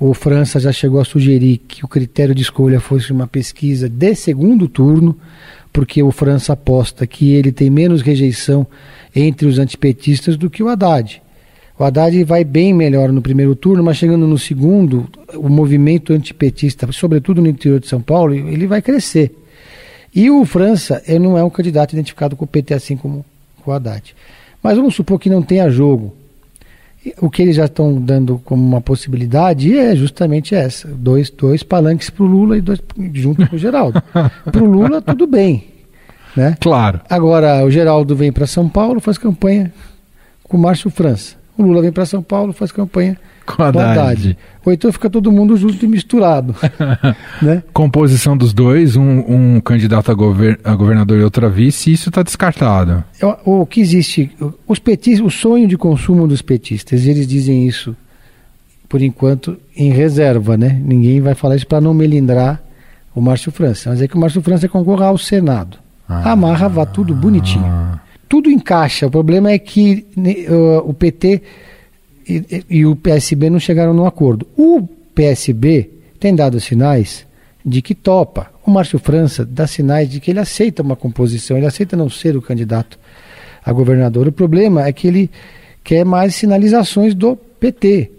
o 0.00 0.14
França 0.14 0.60
já 0.60 0.70
chegou 0.70 1.00
a 1.00 1.04
sugerir 1.04 1.58
que 1.58 1.84
o 1.84 1.88
critério 1.88 2.34
de 2.34 2.42
escolha 2.42 2.78
fosse 2.78 3.12
uma 3.12 3.26
pesquisa 3.26 3.88
de 3.88 4.14
segundo 4.14 4.68
turno, 4.68 5.16
porque 5.72 6.02
o 6.02 6.12
França 6.12 6.52
aposta 6.52 7.06
que 7.06 7.32
ele 7.32 7.50
tem 7.50 7.68
menos 7.68 8.00
rejeição 8.00 8.66
entre 9.14 9.46
os 9.46 9.58
antipetistas 9.58 10.36
do 10.36 10.48
que 10.48 10.62
o 10.62 10.68
Haddad. 10.68 11.20
O 11.76 11.84
Haddad 11.84 12.22
vai 12.24 12.44
bem 12.44 12.72
melhor 12.72 13.12
no 13.12 13.20
primeiro 13.20 13.56
turno, 13.56 13.82
mas 13.82 13.96
chegando 13.96 14.26
no 14.26 14.38
segundo, 14.38 15.08
o 15.34 15.48
movimento 15.48 16.12
antipetista, 16.12 16.90
sobretudo 16.92 17.42
no 17.42 17.48
interior 17.48 17.80
de 17.80 17.88
São 17.88 18.00
Paulo, 18.00 18.34
ele 18.34 18.66
vai 18.66 18.80
crescer. 18.80 19.34
E 20.14 20.30
o 20.30 20.44
França 20.44 21.02
ele 21.06 21.20
não 21.20 21.36
é 21.36 21.42
um 21.42 21.50
candidato 21.50 21.92
identificado 21.92 22.36
com 22.36 22.44
o 22.44 22.48
PT 22.48 22.74
assim 22.74 22.96
como 22.96 23.24
o 23.66 23.72
Haddad. 23.72 24.14
Mas 24.62 24.76
vamos 24.76 24.94
supor 24.94 25.18
que 25.18 25.28
não 25.30 25.42
tenha 25.42 25.70
jogo 25.70 26.14
o 27.20 27.30
que 27.30 27.42
eles 27.42 27.56
já 27.56 27.64
estão 27.64 28.00
dando 28.00 28.40
como 28.44 28.62
uma 28.62 28.80
possibilidade 28.80 29.76
é 29.76 29.94
justamente 29.94 30.54
essa: 30.54 30.88
dois, 30.88 31.30
dois 31.30 31.62
palanques 31.62 32.10
para 32.10 32.24
o 32.24 32.26
Lula 32.26 32.58
e 32.58 32.60
dois 32.60 32.80
junto 33.14 33.46
com 33.48 33.56
o 33.56 33.58
Geraldo. 33.58 34.02
para 34.50 34.62
o 34.62 34.66
Lula, 34.66 35.00
tudo 35.00 35.26
bem. 35.26 35.64
Né? 36.36 36.56
Claro. 36.60 37.00
Agora, 37.08 37.64
o 37.64 37.70
Geraldo 37.70 38.14
vem 38.14 38.32
para 38.32 38.46
São 38.46 38.68
Paulo, 38.68 39.00
faz 39.00 39.18
campanha 39.18 39.72
com 40.44 40.56
o 40.56 40.60
Márcio 40.60 40.90
França. 40.90 41.37
O 41.58 41.62
Lula 41.62 41.82
vem 41.82 41.90
para 41.90 42.06
São 42.06 42.22
Paulo, 42.22 42.52
faz 42.52 42.70
campanha 42.70 43.18
com 43.44 43.62
a 43.62 43.68
Haddad. 43.68 44.38
Ou 44.64 44.72
então 44.72 44.92
fica 44.92 45.10
todo 45.10 45.32
mundo 45.32 45.56
junto 45.56 45.84
e 45.84 45.88
misturado. 45.88 46.54
né? 47.42 47.64
Composição 47.72 48.36
dos 48.36 48.52
dois, 48.52 48.94
um, 48.94 49.24
um 49.26 49.60
candidato 49.60 50.12
a, 50.12 50.14
gover 50.14 50.60
a, 50.62 50.74
governador 50.76 51.18
e 51.18 51.22
outra 51.24 51.48
vice, 51.48 51.92
isso 51.92 52.10
está 52.10 52.22
descartado. 52.22 53.02
O, 53.44 53.62
o, 53.62 53.66
que 53.66 53.80
existe, 53.80 54.30
os 54.68 54.78
petistas, 54.78 55.26
o 55.26 55.30
sonho 55.30 55.66
de 55.66 55.76
consumo 55.76 56.28
dos 56.28 56.42
petistas, 56.42 57.04
eles 57.06 57.26
dizem 57.26 57.66
isso, 57.66 57.96
por 58.88 59.02
enquanto, 59.02 59.56
em 59.76 59.90
reserva, 59.90 60.56
né? 60.56 60.80
Ninguém 60.84 61.20
vai 61.20 61.34
falar 61.34 61.56
isso 61.56 61.66
para 61.66 61.80
não 61.80 61.92
melindrar 61.92 62.62
o 63.14 63.20
Márcio 63.20 63.50
França. 63.50 63.90
Mas 63.90 64.00
é 64.00 64.06
que 64.06 64.14
o 64.14 64.20
Márcio 64.20 64.40
França 64.40 64.68
concorra 64.68 65.06
ao 65.06 65.18
Senado. 65.18 65.76
Ah, 66.08 66.32
Amarra, 66.32 66.68
vá 66.68 66.86
tudo 66.86 67.14
bonitinho. 67.14 67.98
Tudo 68.28 68.50
encaixa. 68.50 69.06
O 69.06 69.10
problema 69.10 69.50
é 69.50 69.58
que 69.58 70.06
uh, 70.16 70.88
o 70.88 70.92
PT 70.92 71.42
e, 72.28 72.64
e, 72.68 72.86
o 72.86 72.94
PSB 72.94 73.48
não 73.48 73.58
chegaram 73.58 73.94
num 73.94 74.04
acordo. 74.04 74.46
O 74.56 74.86
PSB 75.14 75.90
tem 76.20 76.34
dado 76.34 76.60
sinais 76.60 77.26
de 77.64 77.80
que 77.80 77.94
topa. 77.94 78.50
O 78.64 78.70
Márcio 78.70 78.98
França 78.98 79.44
dá 79.44 79.66
sinais 79.66 80.10
de 80.10 80.20
que 80.20 80.30
ele 80.30 80.40
aceita 80.40 80.82
uma 80.82 80.94
composição, 80.94 81.56
ele 81.56 81.66
aceita 81.66 81.96
não 81.96 82.10
ser 82.10 82.36
o 82.36 82.42
candidato 82.42 82.98
a 83.64 83.72
governador. 83.72 84.28
O 84.28 84.32
problema 84.32 84.86
é 84.86 84.92
que 84.92 85.08
ele 85.08 85.30
quer 85.82 86.04
mais 86.04 86.34
sinalizações 86.34 87.14
do 87.14 87.34
PT, 87.36 88.10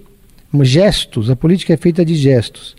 gestos. 0.61 1.29
A 1.29 1.35
política 1.35 1.73
é 1.73 1.77
feita 1.77 2.03
de 2.03 2.15
gestos. 2.15 2.75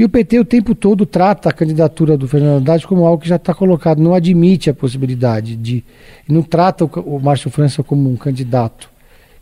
E 0.00 0.04
o 0.04 0.08
PT 0.08 0.38
o 0.38 0.46
tempo 0.46 0.74
todo 0.74 1.04
trata 1.04 1.50
a 1.50 1.52
candidatura 1.52 2.16
do 2.16 2.26
Fernando 2.26 2.62
Haddad 2.62 2.86
como 2.86 3.04
algo 3.04 3.22
que 3.22 3.28
já 3.28 3.36
está 3.36 3.52
colocado, 3.52 4.00
não 4.00 4.14
admite 4.14 4.70
a 4.70 4.72
possibilidade 4.72 5.54
de. 5.54 5.84
Não 6.26 6.40
trata 6.40 6.86
o, 6.86 7.16
o 7.16 7.20
Márcio 7.20 7.50
França 7.50 7.82
como 7.82 8.10
um 8.10 8.16
candidato, 8.16 8.88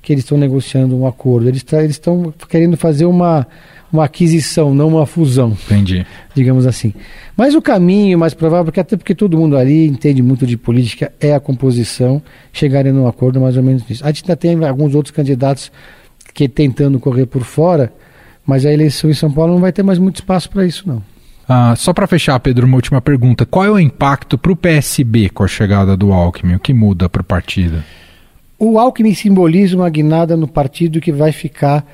que 0.02 0.12
eles 0.12 0.24
estão 0.24 0.36
negociando 0.36 0.98
um 0.98 1.06
acordo. 1.06 1.48
Eles 1.48 1.64
estão 1.90 2.34
querendo 2.48 2.76
fazer 2.76 3.04
uma, 3.04 3.46
uma 3.92 4.04
aquisição, 4.04 4.74
não 4.74 4.88
uma 4.88 5.06
fusão. 5.06 5.56
Entendi. 5.66 6.04
Digamos 6.34 6.66
assim. 6.66 6.92
Mas 7.36 7.54
o 7.54 7.62
caminho 7.62 8.18
mais 8.18 8.34
provável, 8.34 8.64
porque 8.64 8.80
até 8.80 8.96
porque 8.96 9.14
todo 9.14 9.38
mundo 9.38 9.56
ali 9.56 9.86
entende 9.86 10.20
muito 10.22 10.44
de 10.44 10.56
política, 10.56 11.12
é 11.20 11.36
a 11.36 11.38
composição, 11.38 12.20
chegarem 12.52 12.90
num 12.90 13.06
acordo 13.06 13.40
mais 13.40 13.56
ou 13.56 13.62
menos 13.62 13.88
nisso. 13.88 14.04
A 14.04 14.08
gente 14.08 14.24
ainda 14.24 14.34
tem 14.34 14.64
alguns 14.64 14.92
outros 14.96 15.14
candidatos 15.14 15.70
que 16.34 16.48
tentando 16.48 16.98
correr 16.98 17.26
por 17.26 17.44
fora 17.44 17.92
mas 18.48 18.64
a 18.64 18.72
eleição 18.72 19.10
em 19.10 19.14
São 19.14 19.30
Paulo 19.30 19.52
não 19.52 19.60
vai 19.60 19.70
ter 19.70 19.82
mais 19.82 19.98
muito 19.98 20.16
espaço 20.16 20.48
para 20.48 20.64
isso, 20.64 20.88
não. 20.88 21.02
Ah, 21.46 21.76
só 21.76 21.92
para 21.92 22.06
fechar, 22.06 22.40
Pedro, 22.40 22.66
uma 22.66 22.76
última 22.76 22.98
pergunta. 22.98 23.44
Qual 23.44 23.62
é 23.62 23.70
o 23.70 23.78
impacto 23.78 24.38
para 24.38 24.50
o 24.50 24.56
PSB 24.56 25.28
com 25.28 25.44
a 25.44 25.46
chegada 25.46 25.94
do 25.94 26.14
Alckmin? 26.14 26.54
O 26.54 26.58
que 26.58 26.72
muda 26.72 27.10
para 27.10 27.20
o 27.20 27.24
partido? 27.24 27.84
O 28.58 28.78
Alckmin 28.78 29.12
simboliza 29.12 29.76
uma 29.76 29.90
guinada 29.90 30.34
no 30.34 30.48
partido 30.48 30.98
que 30.98 31.12
vai 31.12 31.30
ficar, 31.30 31.86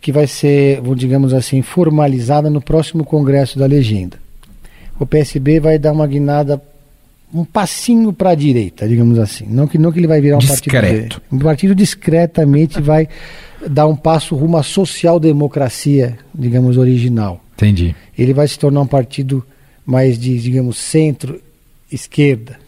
que 0.00 0.12
vai 0.12 0.28
ser, 0.28 0.80
digamos 0.94 1.34
assim, 1.34 1.60
formalizada 1.60 2.48
no 2.48 2.60
próximo 2.60 3.04
Congresso 3.04 3.58
da 3.58 3.66
Legenda. 3.66 4.16
O 4.96 5.04
PSB 5.04 5.58
vai 5.58 5.76
dar 5.76 5.90
uma 5.90 6.06
guinada, 6.06 6.62
um 7.32 7.44
passinho 7.44 8.12
para 8.12 8.30
a 8.30 8.34
direita, 8.34 8.88
digamos 8.88 9.18
assim. 9.18 9.46
Não 9.48 9.66
que, 9.66 9.78
não 9.78 9.92
que 9.92 9.98
ele 9.98 10.06
vai 10.06 10.20
virar 10.20 10.36
um 10.36 10.40
Discreto. 10.40 11.20
partido. 11.20 11.22
Um 11.32 11.38
partido 11.38 11.74
discretamente 11.74 12.80
vai 12.80 13.08
dar 13.68 13.86
um 13.86 13.96
passo 13.96 14.34
rumo 14.34 14.56
à 14.56 14.62
social-democracia, 14.62 16.18
digamos, 16.34 16.76
original. 16.76 17.40
Entendi. 17.54 17.94
Ele 18.18 18.32
vai 18.32 18.48
se 18.48 18.58
tornar 18.58 18.80
um 18.80 18.86
partido 18.86 19.44
mais 19.84 20.18
de, 20.18 20.38
digamos, 20.38 20.78
centro-esquerda, 20.78 22.58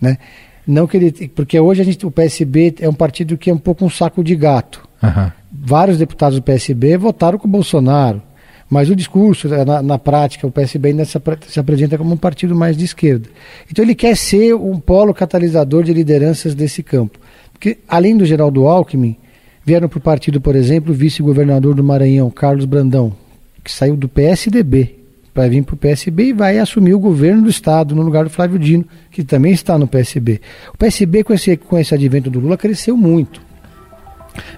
né? 0.00 0.18
Não 0.66 0.86
que 0.86 0.96
ele, 0.96 1.28
porque 1.28 1.60
hoje 1.60 1.82
a 1.82 1.84
gente, 1.84 2.06
o 2.06 2.10
PSB 2.10 2.74
é 2.80 2.88
um 2.88 2.94
partido 2.94 3.36
que 3.36 3.50
é 3.50 3.54
um 3.54 3.58
pouco 3.58 3.84
um 3.84 3.90
saco 3.90 4.24
de 4.24 4.34
gato. 4.34 4.88
Uhum. 5.02 5.30
Vários 5.52 5.98
deputados 5.98 6.38
do 6.38 6.42
PSB 6.42 6.96
votaram 6.96 7.38
com 7.38 7.46
o 7.46 7.50
Bolsonaro, 7.50 8.22
mas 8.68 8.88
o 8.90 8.96
discurso, 8.96 9.48
na, 9.48 9.82
na 9.82 9.98
prática, 9.98 10.46
o 10.46 10.50
PSB 10.50 10.88
ainda 10.88 11.04
se, 11.04 11.20
se, 11.48 11.60
apresenta 11.60 11.98
como 11.98 12.14
um 12.14 12.16
partido 12.16 12.54
mais 12.54 12.76
de 12.76 12.84
esquerda. 12.84 13.28
Então 13.70 13.84
ele 13.84 13.94
quer 13.94 14.16
ser 14.16 14.54
um 14.54 14.78
polo 14.78 15.14
catalisador 15.14 15.84
de 15.84 15.92
lideranças 15.92 16.54
desse 16.54 16.82
campo. 16.82 17.18
Porque, 17.52 17.78
além 17.88 18.16
do 18.16 18.24
Geraldo 18.24 18.66
Alckmin, 18.66 19.16
Vieram 19.64 19.88
para 19.88 19.98
o 19.98 20.02
partido, 20.02 20.40
por 20.42 20.54
exemplo, 20.54 20.92
o 20.92 20.94
vice-governador 20.94 21.74
do 21.74 21.82
Maranhão, 21.82 22.30
Carlos 22.30 22.66
Brandão, 22.66 23.14
que 23.62 23.72
saiu 23.72 23.96
do 23.96 24.06
PSDB 24.06 24.96
para 25.32 25.48
vir 25.48 25.64
para 25.64 25.74
o 25.74 25.78
PSB 25.78 26.24
e 26.24 26.32
vai 26.34 26.58
assumir 26.58 26.94
o 26.94 26.98
governo 26.98 27.42
do 27.42 27.48
Estado 27.48 27.96
no 27.96 28.02
lugar 28.02 28.24
do 28.24 28.30
Flávio 28.30 28.58
Dino, 28.58 28.84
que 29.10 29.24
também 29.24 29.52
está 29.52 29.78
no 29.78 29.88
PSB. 29.88 30.40
O 30.74 30.76
PSB, 30.76 31.24
com 31.24 31.32
esse, 31.32 31.56
com 31.56 31.78
esse 31.78 31.94
advento 31.94 32.28
do 32.28 32.40
Lula, 32.40 32.58
cresceu 32.58 32.94
muito. 32.94 33.40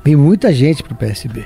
Vem 0.05 0.17
muita 0.17 0.53
gente 0.53 0.83
para 0.83 0.93
o 0.93 0.97
PSB. 0.97 1.45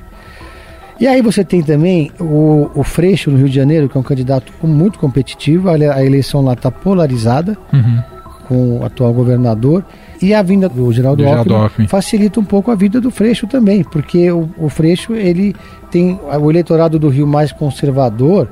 E 1.01 1.07
aí 1.07 1.23
você 1.23 1.43
tem 1.43 1.63
também 1.63 2.11
o, 2.21 2.71
o 2.75 2.85
Freixo 2.85 3.31
no 3.31 3.39
Rio 3.39 3.49
de 3.49 3.55
Janeiro, 3.55 3.89
que 3.89 3.97
é 3.97 4.01
um 4.01 4.05
candidato 4.05 4.53
muito 4.63 4.99
competitivo, 4.99 5.71
a, 5.71 6.05
eleição 6.05 6.43
lá 6.43 6.53
está 6.53 6.71
polarizada 6.71 7.57
uhum. 7.73 8.03
com 8.47 8.79
o 8.79 8.85
atual 8.85 9.11
governador. 9.15 9.83
E 10.21 10.35
a 10.35 10.43
vinda 10.43 10.69
do 10.69 10.93
Geraldo, 10.93 11.23
Geraldo 11.23 11.55
Alckmin, 11.55 11.63
Alckmin, 11.63 11.89
facilita 11.89 12.39
um 12.39 12.45
pouco 12.45 12.71
a 12.71 12.75
vida 12.75 13.01
do 13.01 13.11
Freixo 13.11 13.47
também, 13.47 13.83
porque 13.83 14.31
o, 14.31 14.51
o 14.59 14.69
Freixo 14.69 15.15
ele 15.15 15.57
tem 15.91 16.21
o 16.39 16.51
eleitorado 16.51 16.99
do 16.99 17.09
Rio 17.09 17.27
mais 17.27 17.51
conservador, 17.51 18.47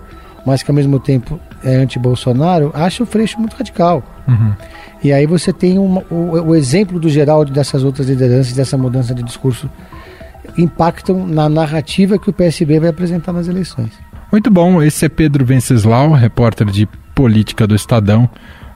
mas 0.47 0.63
que 0.63 0.71
ao 0.71 0.75
mesmo 0.75 0.99
tempo 0.99 1.39
é 1.63 1.77
anti-Bolsonaro, 1.77 2.71
acha 2.73 3.03
o 3.03 3.07
Freixo 3.07 3.39
muito 3.39 3.55
radical. 3.55 4.03
Uhum. 4.27 4.53
E 5.05 5.13
aí 5.13 5.27
você 5.27 5.53
tem 5.53 5.79
uma, 5.79 6.03
o, 6.11 6.49
o 6.49 6.55
exemplo 6.55 6.99
do 6.99 7.11
Geraldo 7.11 7.53
dessas 7.53 7.85
outras 7.85 8.09
lideranças, 8.09 8.55
dessa 8.55 8.79
mudança 8.79 9.15
de 9.15 9.23
discurso, 9.23 9.69
impactam 10.57 11.27
na 11.27 11.49
narrativa 11.49 12.19
que 12.19 12.31
o 12.31 12.33
PSB 12.33 12.81
vai 12.81 12.89
apresentar 12.91 13.33
nas 13.33 13.49
eleições. 13.49 13.91
Muito 14.31 14.51
bom, 14.51 14.83
esse 14.83 15.07
é 15.07 15.09
Pedro 15.09 15.45
Venceslau, 15.45 16.13
repórter 16.13 16.67
de 16.67 16.87
política 17.15 17.67
do 17.67 17.75
Estadão, 17.75 18.29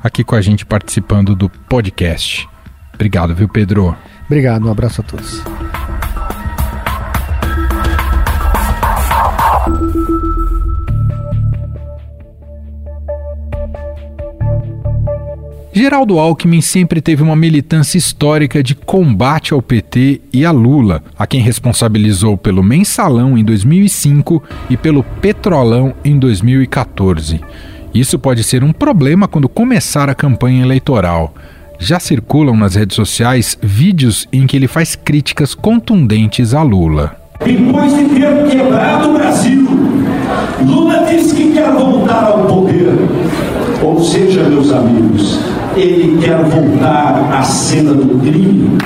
aqui 0.03 0.25
com 0.25 0.35
a 0.35 0.41
gente 0.41 0.65
participando 0.65 1.37
do 1.37 1.49
podcast. 1.49 2.49
Obrigado, 2.95 3.35
viu, 3.35 3.49
Pedro? 3.49 3.97
Obrigado, 4.27 4.67
um 4.67 4.71
abraço 4.71 5.01
a 5.01 5.05
todos. 5.05 5.43
Geraldo 15.75 16.19
Alckmin 16.19 16.61
sempre 16.61 17.01
teve 17.01 17.23
uma 17.23 17.35
militância 17.35 17.97
histórica 17.97 18.63
de 18.63 18.75
combate 18.75 19.55
ao 19.55 19.63
PT 19.63 20.21
e 20.31 20.45
a 20.45 20.51
Lula, 20.51 21.03
a 21.19 21.27
quem 21.27 21.41
responsabilizou 21.41 22.37
pelo 22.37 22.63
mensalão 22.63 23.39
em 23.39 23.43
2005 23.43 24.43
e 24.69 24.77
pelo 24.77 25.03
petrolão 25.03 25.95
em 26.05 26.19
2014. 26.19 27.41
Isso 27.95 28.19
pode 28.19 28.45
ser 28.45 28.63
um 28.63 28.71
problema 28.71 29.27
quando 29.27 29.49
começar 29.49 30.11
a 30.11 30.15
campanha 30.15 30.63
eleitoral. 30.63 31.35
Já 31.79 31.99
circulam 31.99 32.55
nas 32.55 32.75
redes 32.75 32.95
sociais 32.95 33.57
vídeos 33.63 34.29
em 34.31 34.47
que 34.47 34.57
ele 34.57 34.69
faz 34.69 34.95
críticas 34.95 35.55
contundentes 35.55 36.53
a 36.53 36.63
Lula. 36.63 37.17
Depois 37.43 37.97
de 37.97 38.05
ter 38.15 38.51
quebrado 38.51 39.09
o 39.09 39.15
Brasil, 39.15 39.67
ele 45.77 46.21
quer 46.21 46.43
voltar 46.45 47.33
à 47.33 47.43
cena 47.43 47.95
do 47.95 48.19
crime. 48.21 48.79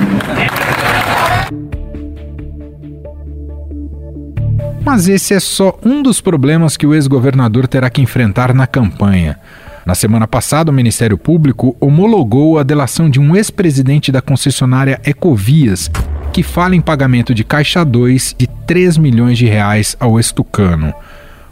Mas 4.84 5.08
esse 5.08 5.34
é 5.34 5.40
só 5.40 5.76
um 5.84 6.00
dos 6.02 6.20
problemas 6.20 6.76
que 6.76 6.86
o 6.86 6.94
ex-governador 6.94 7.66
terá 7.66 7.90
que 7.90 8.00
enfrentar 8.00 8.54
na 8.54 8.66
campanha. 8.66 9.36
Na 9.84 9.94
semana 9.94 10.26
passada, 10.26 10.70
o 10.70 10.74
Ministério 10.74 11.18
Público 11.18 11.76
homologou 11.80 12.58
a 12.58 12.62
delação 12.62 13.10
de 13.10 13.20
um 13.20 13.34
ex-presidente 13.36 14.10
da 14.10 14.20
concessionária 14.20 15.00
Ecovias, 15.04 15.90
que 16.32 16.42
fala 16.42 16.76
em 16.76 16.80
pagamento 16.80 17.34
de 17.34 17.44
caixa 17.44 17.84
2 17.84 18.34
de 18.38 18.46
3 18.66 18.96
milhões 18.98 19.38
de 19.38 19.46
reais 19.46 19.96
ao 19.98 20.18
estucano. 20.18 20.94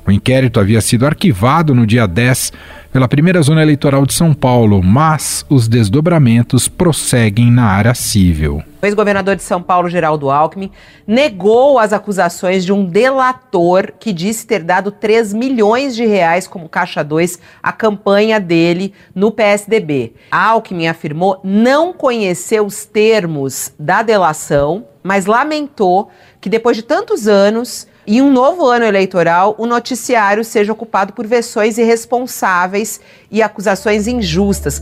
O 0.07 0.11
inquérito 0.13 0.61
havia 0.61 0.83
sido 0.83 1.07
arquivado 1.07 1.75
no 1.75 1.87
dia 1.87 2.07
10 2.07 2.53
pela 2.93 3.09
primeira 3.09 3.41
zona 3.41 3.63
eleitoral 3.63 4.05
de 4.05 4.13
São 4.13 4.35
Paulo, 4.35 4.83
mas 4.83 5.47
os 5.49 5.67
desdobramentos 5.67 6.69
prosseguem 6.69 7.51
na 7.51 7.65
área 7.65 7.95
civil. 7.95 8.63
O 8.83 8.87
ex-governador 8.87 9.35
de 9.35 9.43
São 9.43 9.63
Paulo, 9.63 9.89
Geraldo 9.89 10.31
Alckmin, 10.31 10.71
negou 11.07 11.79
as 11.79 11.95
acusações 11.95 12.67
de 12.67 12.73
um 12.73 12.85
delator 12.85 13.95
que 13.99 14.13
disse 14.13 14.47
ter 14.47 14.63
dado 14.63 14.93
3 14.93 15.33
milhões 15.33 15.97
de 15.97 16.05
reais 16.05 16.47
como 16.47 16.69
caixa 16.69 17.03
2 17.03 17.39
à 17.63 17.73
campanha 17.73 18.39
dele 18.39 18.93
no 19.15 19.33
PSDB. 19.33 20.13
Alckmin 20.31 20.87
afirmou 20.87 21.41
não 21.43 21.95
conhecer 21.95 22.61
os 22.61 22.85
termos 22.85 23.73
da 23.79 24.03
delação, 24.03 24.85
mas 25.03 25.25
lamentou 25.25 26.11
que 26.43 26.51
depois 26.51 26.77
de 26.77 26.83
tantos 26.83 27.27
anos 27.27 27.89
em 28.07 28.21
um 28.21 28.31
novo 28.31 28.67
ano 28.67 28.85
eleitoral, 28.85 29.55
o 29.59 29.67
noticiário 29.67 30.45
seja 30.45 30.73
ocupado 30.73 31.13
por 31.13 31.27
versões 31.27 31.79
irresponsáveis 31.79 33.01
e 33.31 33.43
acusações 33.43 34.07
injustas. 34.07 34.79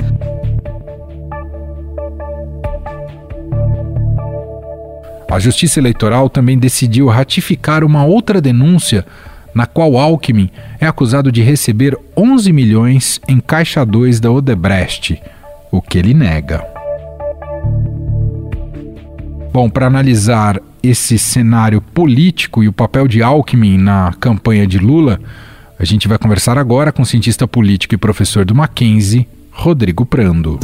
A 5.30 5.38
Justiça 5.38 5.80
Eleitoral 5.80 6.28
também 6.28 6.58
decidiu 6.58 7.06
ratificar 7.06 7.84
uma 7.84 8.04
outra 8.04 8.40
denúncia 8.40 9.06
na 9.54 9.66
qual 9.66 9.96
Alckmin 9.96 10.50
é 10.80 10.86
acusado 10.86 11.30
de 11.30 11.42
receber 11.42 11.96
11 12.16 12.52
milhões 12.52 13.20
em 13.28 13.40
caixa 13.40 13.84
2 13.84 14.20
da 14.20 14.30
Odebrecht, 14.30 15.22
o 15.70 15.80
que 15.80 15.98
ele 15.98 16.12
nega. 16.12 16.62
Bom, 19.52 19.70
para 19.70 19.86
analisar 19.86 20.60
esse 20.82 21.16
cenário 21.16 21.80
político 21.80 22.62
e 22.62 22.68
o 22.68 22.72
papel 22.72 23.06
de 23.06 23.22
Alckmin 23.22 23.78
na 23.78 24.12
campanha 24.18 24.66
de 24.66 24.78
Lula, 24.78 25.20
a 25.78 25.84
gente 25.84 26.08
vai 26.08 26.18
conversar 26.18 26.58
agora 26.58 26.90
com 26.90 27.02
o 27.02 27.06
cientista 27.06 27.46
político 27.46 27.94
e 27.94 27.98
professor 27.98 28.44
do 28.44 28.54
Mackenzie, 28.54 29.28
Rodrigo 29.50 30.04
Prando. 30.04 30.58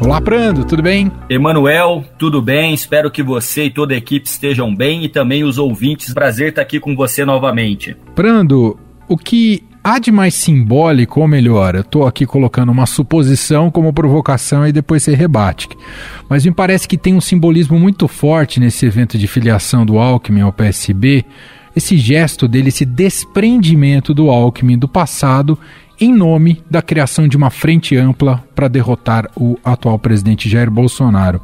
Olá, 0.00 0.20
Prando, 0.20 0.64
tudo 0.64 0.82
bem? 0.82 1.12
Emanuel, 1.28 2.04
tudo 2.18 2.40
bem? 2.40 2.74
Espero 2.74 3.10
que 3.10 3.22
você 3.22 3.64
e 3.64 3.70
toda 3.70 3.94
a 3.94 3.96
equipe 3.96 4.26
estejam 4.26 4.74
bem 4.74 5.04
e 5.04 5.08
também 5.08 5.44
os 5.44 5.58
ouvintes. 5.58 6.12
Prazer 6.12 6.50
estar 6.50 6.62
aqui 6.62 6.80
com 6.80 6.94
você 6.94 7.24
novamente. 7.24 7.96
Prando, 8.14 8.78
o 9.06 9.16
que 9.16 9.67
há 9.88 9.98
de 9.98 10.12
mais 10.12 10.34
simbólico, 10.34 11.20
ou 11.20 11.26
melhor, 11.26 11.74
eu 11.74 11.80
estou 11.80 12.06
aqui 12.06 12.26
colocando 12.26 12.70
uma 12.70 12.84
suposição 12.84 13.70
como 13.70 13.92
provocação 13.92 14.66
e 14.66 14.72
depois 14.72 15.02
você 15.02 15.14
rebate. 15.14 15.68
Mas 16.28 16.44
me 16.44 16.52
parece 16.52 16.86
que 16.86 16.98
tem 16.98 17.14
um 17.14 17.20
simbolismo 17.20 17.78
muito 17.78 18.06
forte 18.06 18.60
nesse 18.60 18.84
evento 18.84 19.16
de 19.16 19.26
filiação 19.26 19.86
do 19.86 19.98
Alckmin 19.98 20.42
ao 20.42 20.52
PSB, 20.52 21.24
esse 21.74 21.96
gesto 21.96 22.46
dele, 22.46 22.68
esse 22.68 22.84
desprendimento 22.84 24.12
do 24.12 24.28
Alckmin 24.28 24.76
do 24.76 24.88
passado 24.88 25.58
em 25.98 26.12
nome 26.12 26.62
da 26.70 26.82
criação 26.82 27.26
de 27.26 27.36
uma 27.36 27.50
frente 27.50 27.96
ampla 27.96 28.44
para 28.54 28.68
derrotar 28.68 29.30
o 29.34 29.58
atual 29.64 29.98
presidente 29.98 30.48
Jair 30.48 30.70
Bolsonaro. 30.70 31.40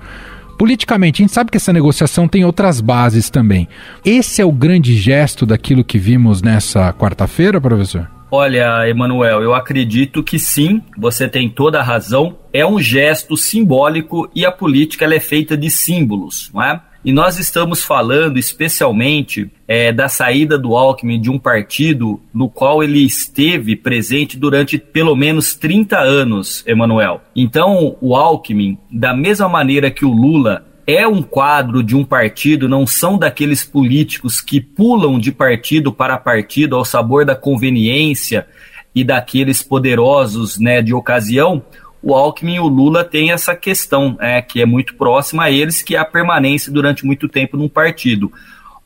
Politicamente, 0.59 1.22
a 1.22 1.24
gente 1.24 1.35
sabe 1.35 1.50
que 1.50 1.57
essa 1.57 1.72
negociação 1.72 2.28
tem 2.28 2.44
outras 2.44 2.80
bases 2.80 3.30
também. 3.30 3.66
Esse 4.04 4.40
é 4.40 4.44
o 4.44 4.52
grande 4.52 4.96
gesto 4.96 5.44
daquilo 5.44 5.83
que 5.83 5.98
vimos 5.98 6.42
nessa 6.42 6.92
quarta-feira, 6.92 7.61
professor? 7.61 8.13
Olha, 8.30 8.88
Emanuel, 8.88 9.42
eu 9.42 9.54
acredito 9.54 10.22
que 10.22 10.38
sim, 10.38 10.82
você 10.96 11.28
tem 11.28 11.48
toda 11.48 11.78
a 11.78 11.82
razão. 11.82 12.37
É 12.52 12.66
um 12.66 12.80
gesto 12.80 13.37
simbólico 13.37 14.28
e 14.34 14.44
a 14.44 14.50
política 14.50 15.04
é 15.04 15.20
feita 15.20 15.56
de 15.56 15.70
símbolos, 15.70 16.50
não 16.52 16.62
é? 16.62 16.80
E 17.04 17.12
nós 17.12 17.38
estamos 17.38 17.84
falando 17.84 18.38
especialmente 18.38 19.50
é, 19.68 19.92
da 19.92 20.08
saída 20.08 20.58
do 20.58 20.74
Alckmin 20.74 21.20
de 21.20 21.30
um 21.30 21.38
partido 21.38 22.18
no 22.32 22.48
qual 22.48 22.82
ele 22.82 23.04
esteve 23.04 23.76
presente 23.76 24.38
durante 24.38 24.78
pelo 24.78 25.14
menos 25.14 25.54
30 25.54 25.98
anos, 25.98 26.64
Emanuel. 26.66 27.20
Então, 27.37 27.94
o 28.00 28.16
Alckmin, 28.16 28.78
da 28.90 29.14
mesma 29.14 29.50
maneira 29.50 29.90
que 29.90 30.06
o 30.06 30.10
Lula 30.10 30.64
é 30.87 31.07
um 31.07 31.23
quadro 31.23 31.83
de 31.83 31.97
um 31.97 32.05
partido, 32.05 32.68
não 32.68 32.87
são 32.87 33.18
daqueles 33.18 33.64
políticos 33.64 34.40
que 34.40 34.61
pulam 34.61 35.18
de 35.18 35.33
partido 35.33 35.92
para 35.92 36.18
partido 36.18 36.77
ao 36.77 36.85
sabor 36.85 37.25
da 37.25 37.35
conveniência 37.35 38.47
e 38.94 39.03
daqueles 39.03 39.62
poderosos 39.62 40.59
né, 40.59 40.83
de 40.83 40.92
ocasião. 40.92 41.62
O 42.03 42.14
Alckmin 42.14 42.57
e 42.57 42.61
o 42.61 42.68
Lula 42.68 43.03
têm 43.03 43.33
essa 43.33 43.57
questão, 43.57 44.16
é, 44.20 44.42
que 44.42 44.61
é 44.61 44.66
muito 44.66 44.94
próxima 44.94 45.44
a 45.44 45.51
eles, 45.51 45.83
que 45.83 45.97
é 45.97 45.99
a 45.99 46.05
permanência 46.05 46.70
durante 46.70 47.07
muito 47.07 47.29
tempo 47.29 47.57
num 47.57 47.68
partido. 47.68 48.31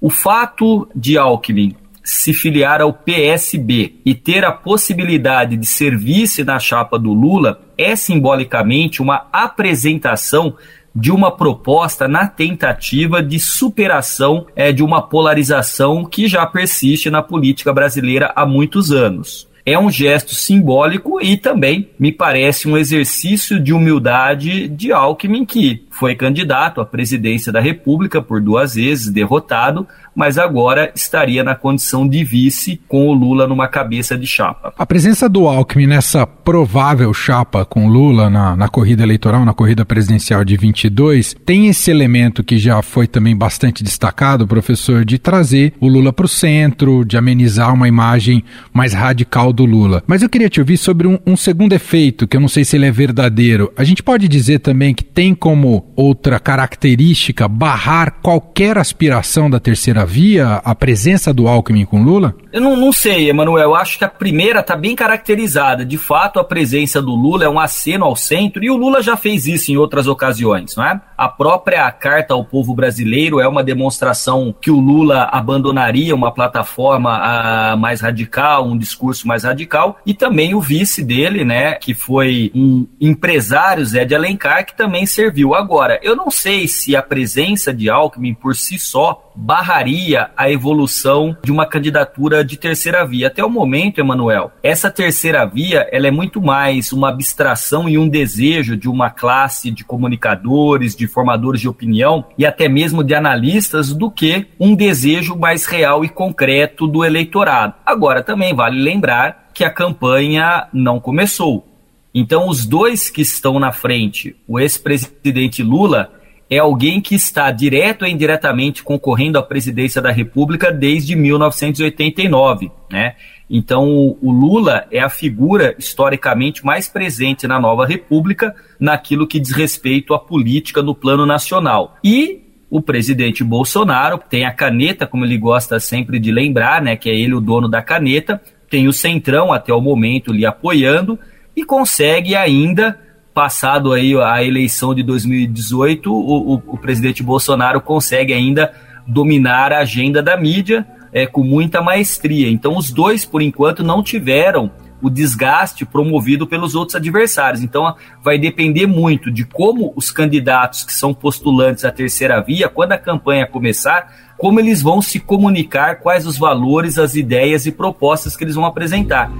O 0.00 0.08
fato 0.08 0.88
de 0.94 1.18
Alckmin 1.18 1.74
se 2.04 2.32
filiar 2.32 2.80
ao 2.80 2.90
PSB 2.90 3.96
e 4.02 4.14
ter 4.14 4.42
a 4.42 4.50
possibilidade 4.50 5.58
de 5.58 5.66
ser 5.66 5.94
vice 5.94 6.42
na 6.42 6.58
chapa 6.58 6.98
do 6.98 7.12
Lula 7.12 7.60
é 7.76 7.94
simbolicamente 7.94 9.02
uma 9.02 9.26
apresentação 9.30 10.56
de 10.98 11.12
uma 11.12 11.30
proposta 11.30 12.08
na 12.08 12.26
tentativa 12.26 13.22
de 13.22 13.38
superação 13.38 14.46
é, 14.56 14.72
de 14.72 14.82
uma 14.82 15.00
polarização 15.00 16.04
que 16.04 16.26
já 16.26 16.44
persiste 16.44 17.08
na 17.08 17.22
política 17.22 17.72
brasileira 17.72 18.32
há 18.34 18.44
muitos 18.44 18.90
anos. 18.90 19.46
É 19.64 19.78
um 19.78 19.90
gesto 19.90 20.34
simbólico 20.34 21.20
e 21.22 21.36
também 21.36 21.90
me 21.98 22.10
parece 22.10 22.66
um 22.66 22.76
exercício 22.76 23.60
de 23.60 23.72
humildade 23.72 24.66
de 24.66 24.90
Alckmin, 24.90 25.44
que 25.44 25.84
foi 25.98 26.14
candidato 26.14 26.80
à 26.80 26.86
presidência 26.86 27.52
da 27.52 27.60
República 27.60 28.22
por 28.22 28.40
duas 28.40 28.74
vezes, 28.74 29.10
derrotado, 29.10 29.86
mas 30.14 30.38
agora 30.38 30.92
estaria 30.94 31.42
na 31.42 31.54
condição 31.54 32.08
de 32.08 32.24
vice 32.24 32.80
com 32.88 33.08
o 33.08 33.12
Lula 33.12 33.46
numa 33.46 33.68
cabeça 33.68 34.16
de 34.16 34.26
chapa. 34.26 34.72
A 34.78 34.86
presença 34.86 35.28
do 35.28 35.46
Alckmin 35.48 35.86
nessa 35.86 36.26
provável 36.26 37.12
chapa 37.12 37.64
com 37.64 37.88
Lula 37.88 38.30
na, 38.30 38.56
na 38.56 38.68
corrida 38.68 39.02
eleitoral, 39.02 39.44
na 39.44 39.54
corrida 39.54 39.84
presidencial 39.84 40.44
de 40.44 40.56
22, 40.56 41.34
tem 41.44 41.66
esse 41.66 41.90
elemento 41.90 42.44
que 42.44 42.58
já 42.58 42.80
foi 42.82 43.06
também 43.06 43.36
bastante 43.36 43.82
destacado, 43.82 44.46
professor, 44.46 45.04
de 45.04 45.18
trazer 45.18 45.74
o 45.80 45.88
Lula 45.88 46.12
para 46.12 46.26
o 46.26 46.28
centro, 46.28 47.04
de 47.04 47.16
amenizar 47.16 47.74
uma 47.74 47.88
imagem 47.88 48.44
mais 48.72 48.92
radical 48.92 49.52
do 49.52 49.64
Lula. 49.64 50.02
Mas 50.06 50.22
eu 50.22 50.28
queria 50.28 50.48
te 50.48 50.60
ouvir 50.60 50.76
sobre 50.76 51.06
um, 51.06 51.18
um 51.26 51.36
segundo 51.36 51.72
efeito, 51.72 52.26
que 52.26 52.36
eu 52.36 52.40
não 52.40 52.48
sei 52.48 52.64
se 52.64 52.76
ele 52.76 52.86
é 52.86 52.90
verdadeiro. 52.90 53.72
A 53.76 53.84
gente 53.84 54.02
pode 54.02 54.28
dizer 54.28 54.60
também 54.60 54.94
que 54.94 55.04
tem 55.04 55.34
como 55.34 55.87
outra 55.96 56.38
característica 56.38 57.48
barrar 57.48 58.20
qualquer 58.22 58.78
aspiração 58.78 59.50
da 59.50 59.58
terceira 59.60 60.02
havia 60.02 60.54
a 60.64 60.74
presença 60.74 61.32
do 61.32 61.48
Alckmin 61.48 61.84
com 61.84 62.02
Lula? 62.02 62.34
Eu 62.58 62.62
não, 62.62 62.76
não 62.76 62.92
sei, 62.92 63.30
Emanuel. 63.30 63.72
Acho 63.76 63.96
que 63.98 64.04
a 64.04 64.08
primeira 64.08 64.58
está 64.58 64.74
bem 64.74 64.96
caracterizada. 64.96 65.84
De 65.84 65.96
fato, 65.96 66.40
a 66.40 66.44
presença 66.44 67.00
do 67.00 67.14
Lula 67.14 67.44
é 67.44 67.48
um 67.48 67.60
aceno 67.60 68.04
ao 68.04 68.16
centro 68.16 68.64
e 68.64 68.68
o 68.68 68.76
Lula 68.76 69.00
já 69.00 69.16
fez 69.16 69.46
isso 69.46 69.70
em 69.70 69.76
outras 69.76 70.08
ocasiões, 70.08 70.74
não 70.74 70.84
é? 70.84 71.00
A 71.16 71.28
própria 71.28 71.88
carta 71.92 72.34
ao 72.34 72.44
povo 72.44 72.74
brasileiro 72.74 73.38
é 73.38 73.46
uma 73.46 73.62
demonstração 73.62 74.52
que 74.60 74.72
o 74.72 74.80
Lula 74.80 75.28
abandonaria 75.30 76.12
uma 76.12 76.32
plataforma 76.32 77.16
ah, 77.22 77.76
mais 77.76 78.00
radical, 78.00 78.66
um 78.66 78.76
discurso 78.76 79.28
mais 79.28 79.44
radical, 79.44 80.00
e 80.04 80.12
também 80.12 80.52
o 80.52 80.60
vice 80.60 81.04
dele, 81.04 81.44
né, 81.44 81.74
que 81.74 81.94
foi 81.94 82.50
um 82.54 82.88
empresário, 83.00 83.86
Zé 83.86 84.04
de 84.04 84.16
Alencar, 84.16 84.66
que 84.66 84.76
também 84.76 85.06
serviu. 85.06 85.54
Agora, 85.54 86.00
eu 86.02 86.16
não 86.16 86.28
sei 86.28 86.66
se 86.66 86.96
a 86.96 87.02
presença 87.02 87.72
de 87.72 87.88
Alckmin 87.88 88.34
por 88.34 88.56
si 88.56 88.80
só 88.80 89.27
barraria 89.40 90.30
a 90.36 90.50
evolução 90.50 91.36
de 91.44 91.52
uma 91.52 91.64
candidatura 91.64 92.44
de 92.44 92.56
terceira 92.56 93.06
via. 93.06 93.28
Até 93.28 93.44
o 93.44 93.48
momento, 93.48 94.00
Emanuel, 94.00 94.50
essa 94.62 94.90
terceira 94.90 95.46
via 95.46 95.88
ela 95.92 96.08
é 96.08 96.10
muito 96.10 96.42
mais 96.42 96.92
uma 96.92 97.10
abstração 97.10 97.88
e 97.88 97.96
um 97.96 98.08
desejo 98.08 98.76
de 98.76 98.88
uma 98.88 99.10
classe 99.10 99.70
de 99.70 99.84
comunicadores, 99.84 100.96
de 100.96 101.06
formadores 101.06 101.60
de 101.60 101.68
opinião 101.68 102.24
e 102.36 102.44
até 102.44 102.68
mesmo 102.68 103.04
de 103.04 103.14
analistas 103.14 103.94
do 103.94 104.10
que 104.10 104.46
um 104.58 104.74
desejo 104.74 105.36
mais 105.36 105.66
real 105.66 106.04
e 106.04 106.08
concreto 106.08 106.88
do 106.88 107.04
eleitorado. 107.04 107.74
Agora, 107.86 108.24
também 108.24 108.52
vale 108.52 108.80
lembrar 108.80 109.50
que 109.54 109.62
a 109.62 109.70
campanha 109.70 110.66
não 110.72 110.98
começou. 110.98 111.64
Então, 112.12 112.48
os 112.48 112.66
dois 112.66 113.10
que 113.10 113.20
estão 113.20 113.60
na 113.60 113.70
frente, 113.70 114.34
o 114.48 114.58
ex-presidente 114.58 115.62
Lula 115.62 116.17
é 116.50 116.58
alguém 116.58 117.00
que 117.00 117.14
está 117.14 117.50
direto 117.50 118.02
ou 118.02 118.08
indiretamente 118.08 118.82
concorrendo 118.82 119.38
à 119.38 119.42
presidência 119.42 120.00
da 120.00 120.10
República 120.10 120.72
desde 120.72 121.14
1989, 121.14 122.70
né? 122.90 123.16
Então, 123.50 124.16
o 124.20 124.30
Lula 124.30 124.86
é 124.90 125.00
a 125.00 125.08
figura 125.08 125.74
historicamente 125.78 126.64
mais 126.64 126.86
presente 126.86 127.46
na 127.46 127.58
nova 127.58 127.86
República 127.86 128.54
naquilo 128.78 129.26
que 129.26 129.40
diz 129.40 129.52
respeito 129.52 130.12
à 130.12 130.18
política 130.18 130.82
no 130.82 130.94
plano 130.94 131.24
nacional. 131.24 131.96
E 132.04 132.42
o 132.70 132.82
presidente 132.82 133.42
Bolsonaro 133.42 134.18
tem 134.18 134.44
a 134.44 134.52
caneta, 134.52 135.06
como 135.06 135.24
ele 135.24 135.38
gosta 135.38 135.80
sempre 135.80 136.18
de 136.18 136.30
lembrar, 136.30 136.82
né, 136.82 136.96
que 136.96 137.08
é 137.08 137.14
ele 137.14 137.34
o 137.34 137.40
dono 137.40 137.68
da 137.68 137.80
caneta, 137.80 138.40
tem 138.68 138.86
o 138.86 138.92
Centrão 138.92 139.50
até 139.50 139.72
o 139.72 139.80
momento 139.80 140.32
lhe 140.32 140.44
apoiando 140.44 141.18
e 141.56 141.64
consegue 141.64 142.36
ainda 142.36 143.00
passado 143.32 143.92
aí 143.92 144.14
a 144.20 144.42
eleição 144.42 144.94
de 144.94 145.02
2018, 145.02 146.12
o, 146.12 146.54
o, 146.54 146.62
o 146.66 146.78
presidente 146.78 147.22
Bolsonaro 147.22 147.80
consegue 147.80 148.32
ainda 148.32 148.72
dominar 149.06 149.72
a 149.72 149.80
agenda 149.80 150.22
da 150.22 150.36
mídia 150.36 150.86
é, 151.12 151.26
com 151.26 151.42
muita 151.42 151.80
maestria. 151.80 152.50
Então, 152.50 152.76
os 152.76 152.90
dois, 152.90 153.24
por 153.24 153.40
enquanto, 153.40 153.82
não 153.82 154.02
tiveram 154.02 154.70
o 155.00 155.08
desgaste 155.08 155.84
promovido 155.84 156.46
pelos 156.46 156.74
outros 156.74 156.96
adversários. 156.96 157.62
Então, 157.62 157.94
vai 158.22 158.38
depender 158.38 158.86
muito 158.86 159.30
de 159.30 159.44
como 159.44 159.92
os 159.94 160.10
candidatos 160.10 160.84
que 160.84 160.92
são 160.92 161.14
postulantes 161.14 161.84
à 161.84 161.90
terceira 161.90 162.40
via, 162.40 162.68
quando 162.68 162.92
a 162.92 162.98
campanha 162.98 163.46
começar, 163.46 164.12
como 164.36 164.58
eles 164.58 164.82
vão 164.82 165.00
se 165.00 165.20
comunicar, 165.20 166.00
quais 166.00 166.26
os 166.26 166.36
valores, 166.36 166.98
as 166.98 167.14
ideias 167.14 167.66
e 167.66 167.72
propostas 167.72 168.36
que 168.36 168.44
eles 168.44 168.56
vão 168.56 168.64
apresentar. 168.64 169.30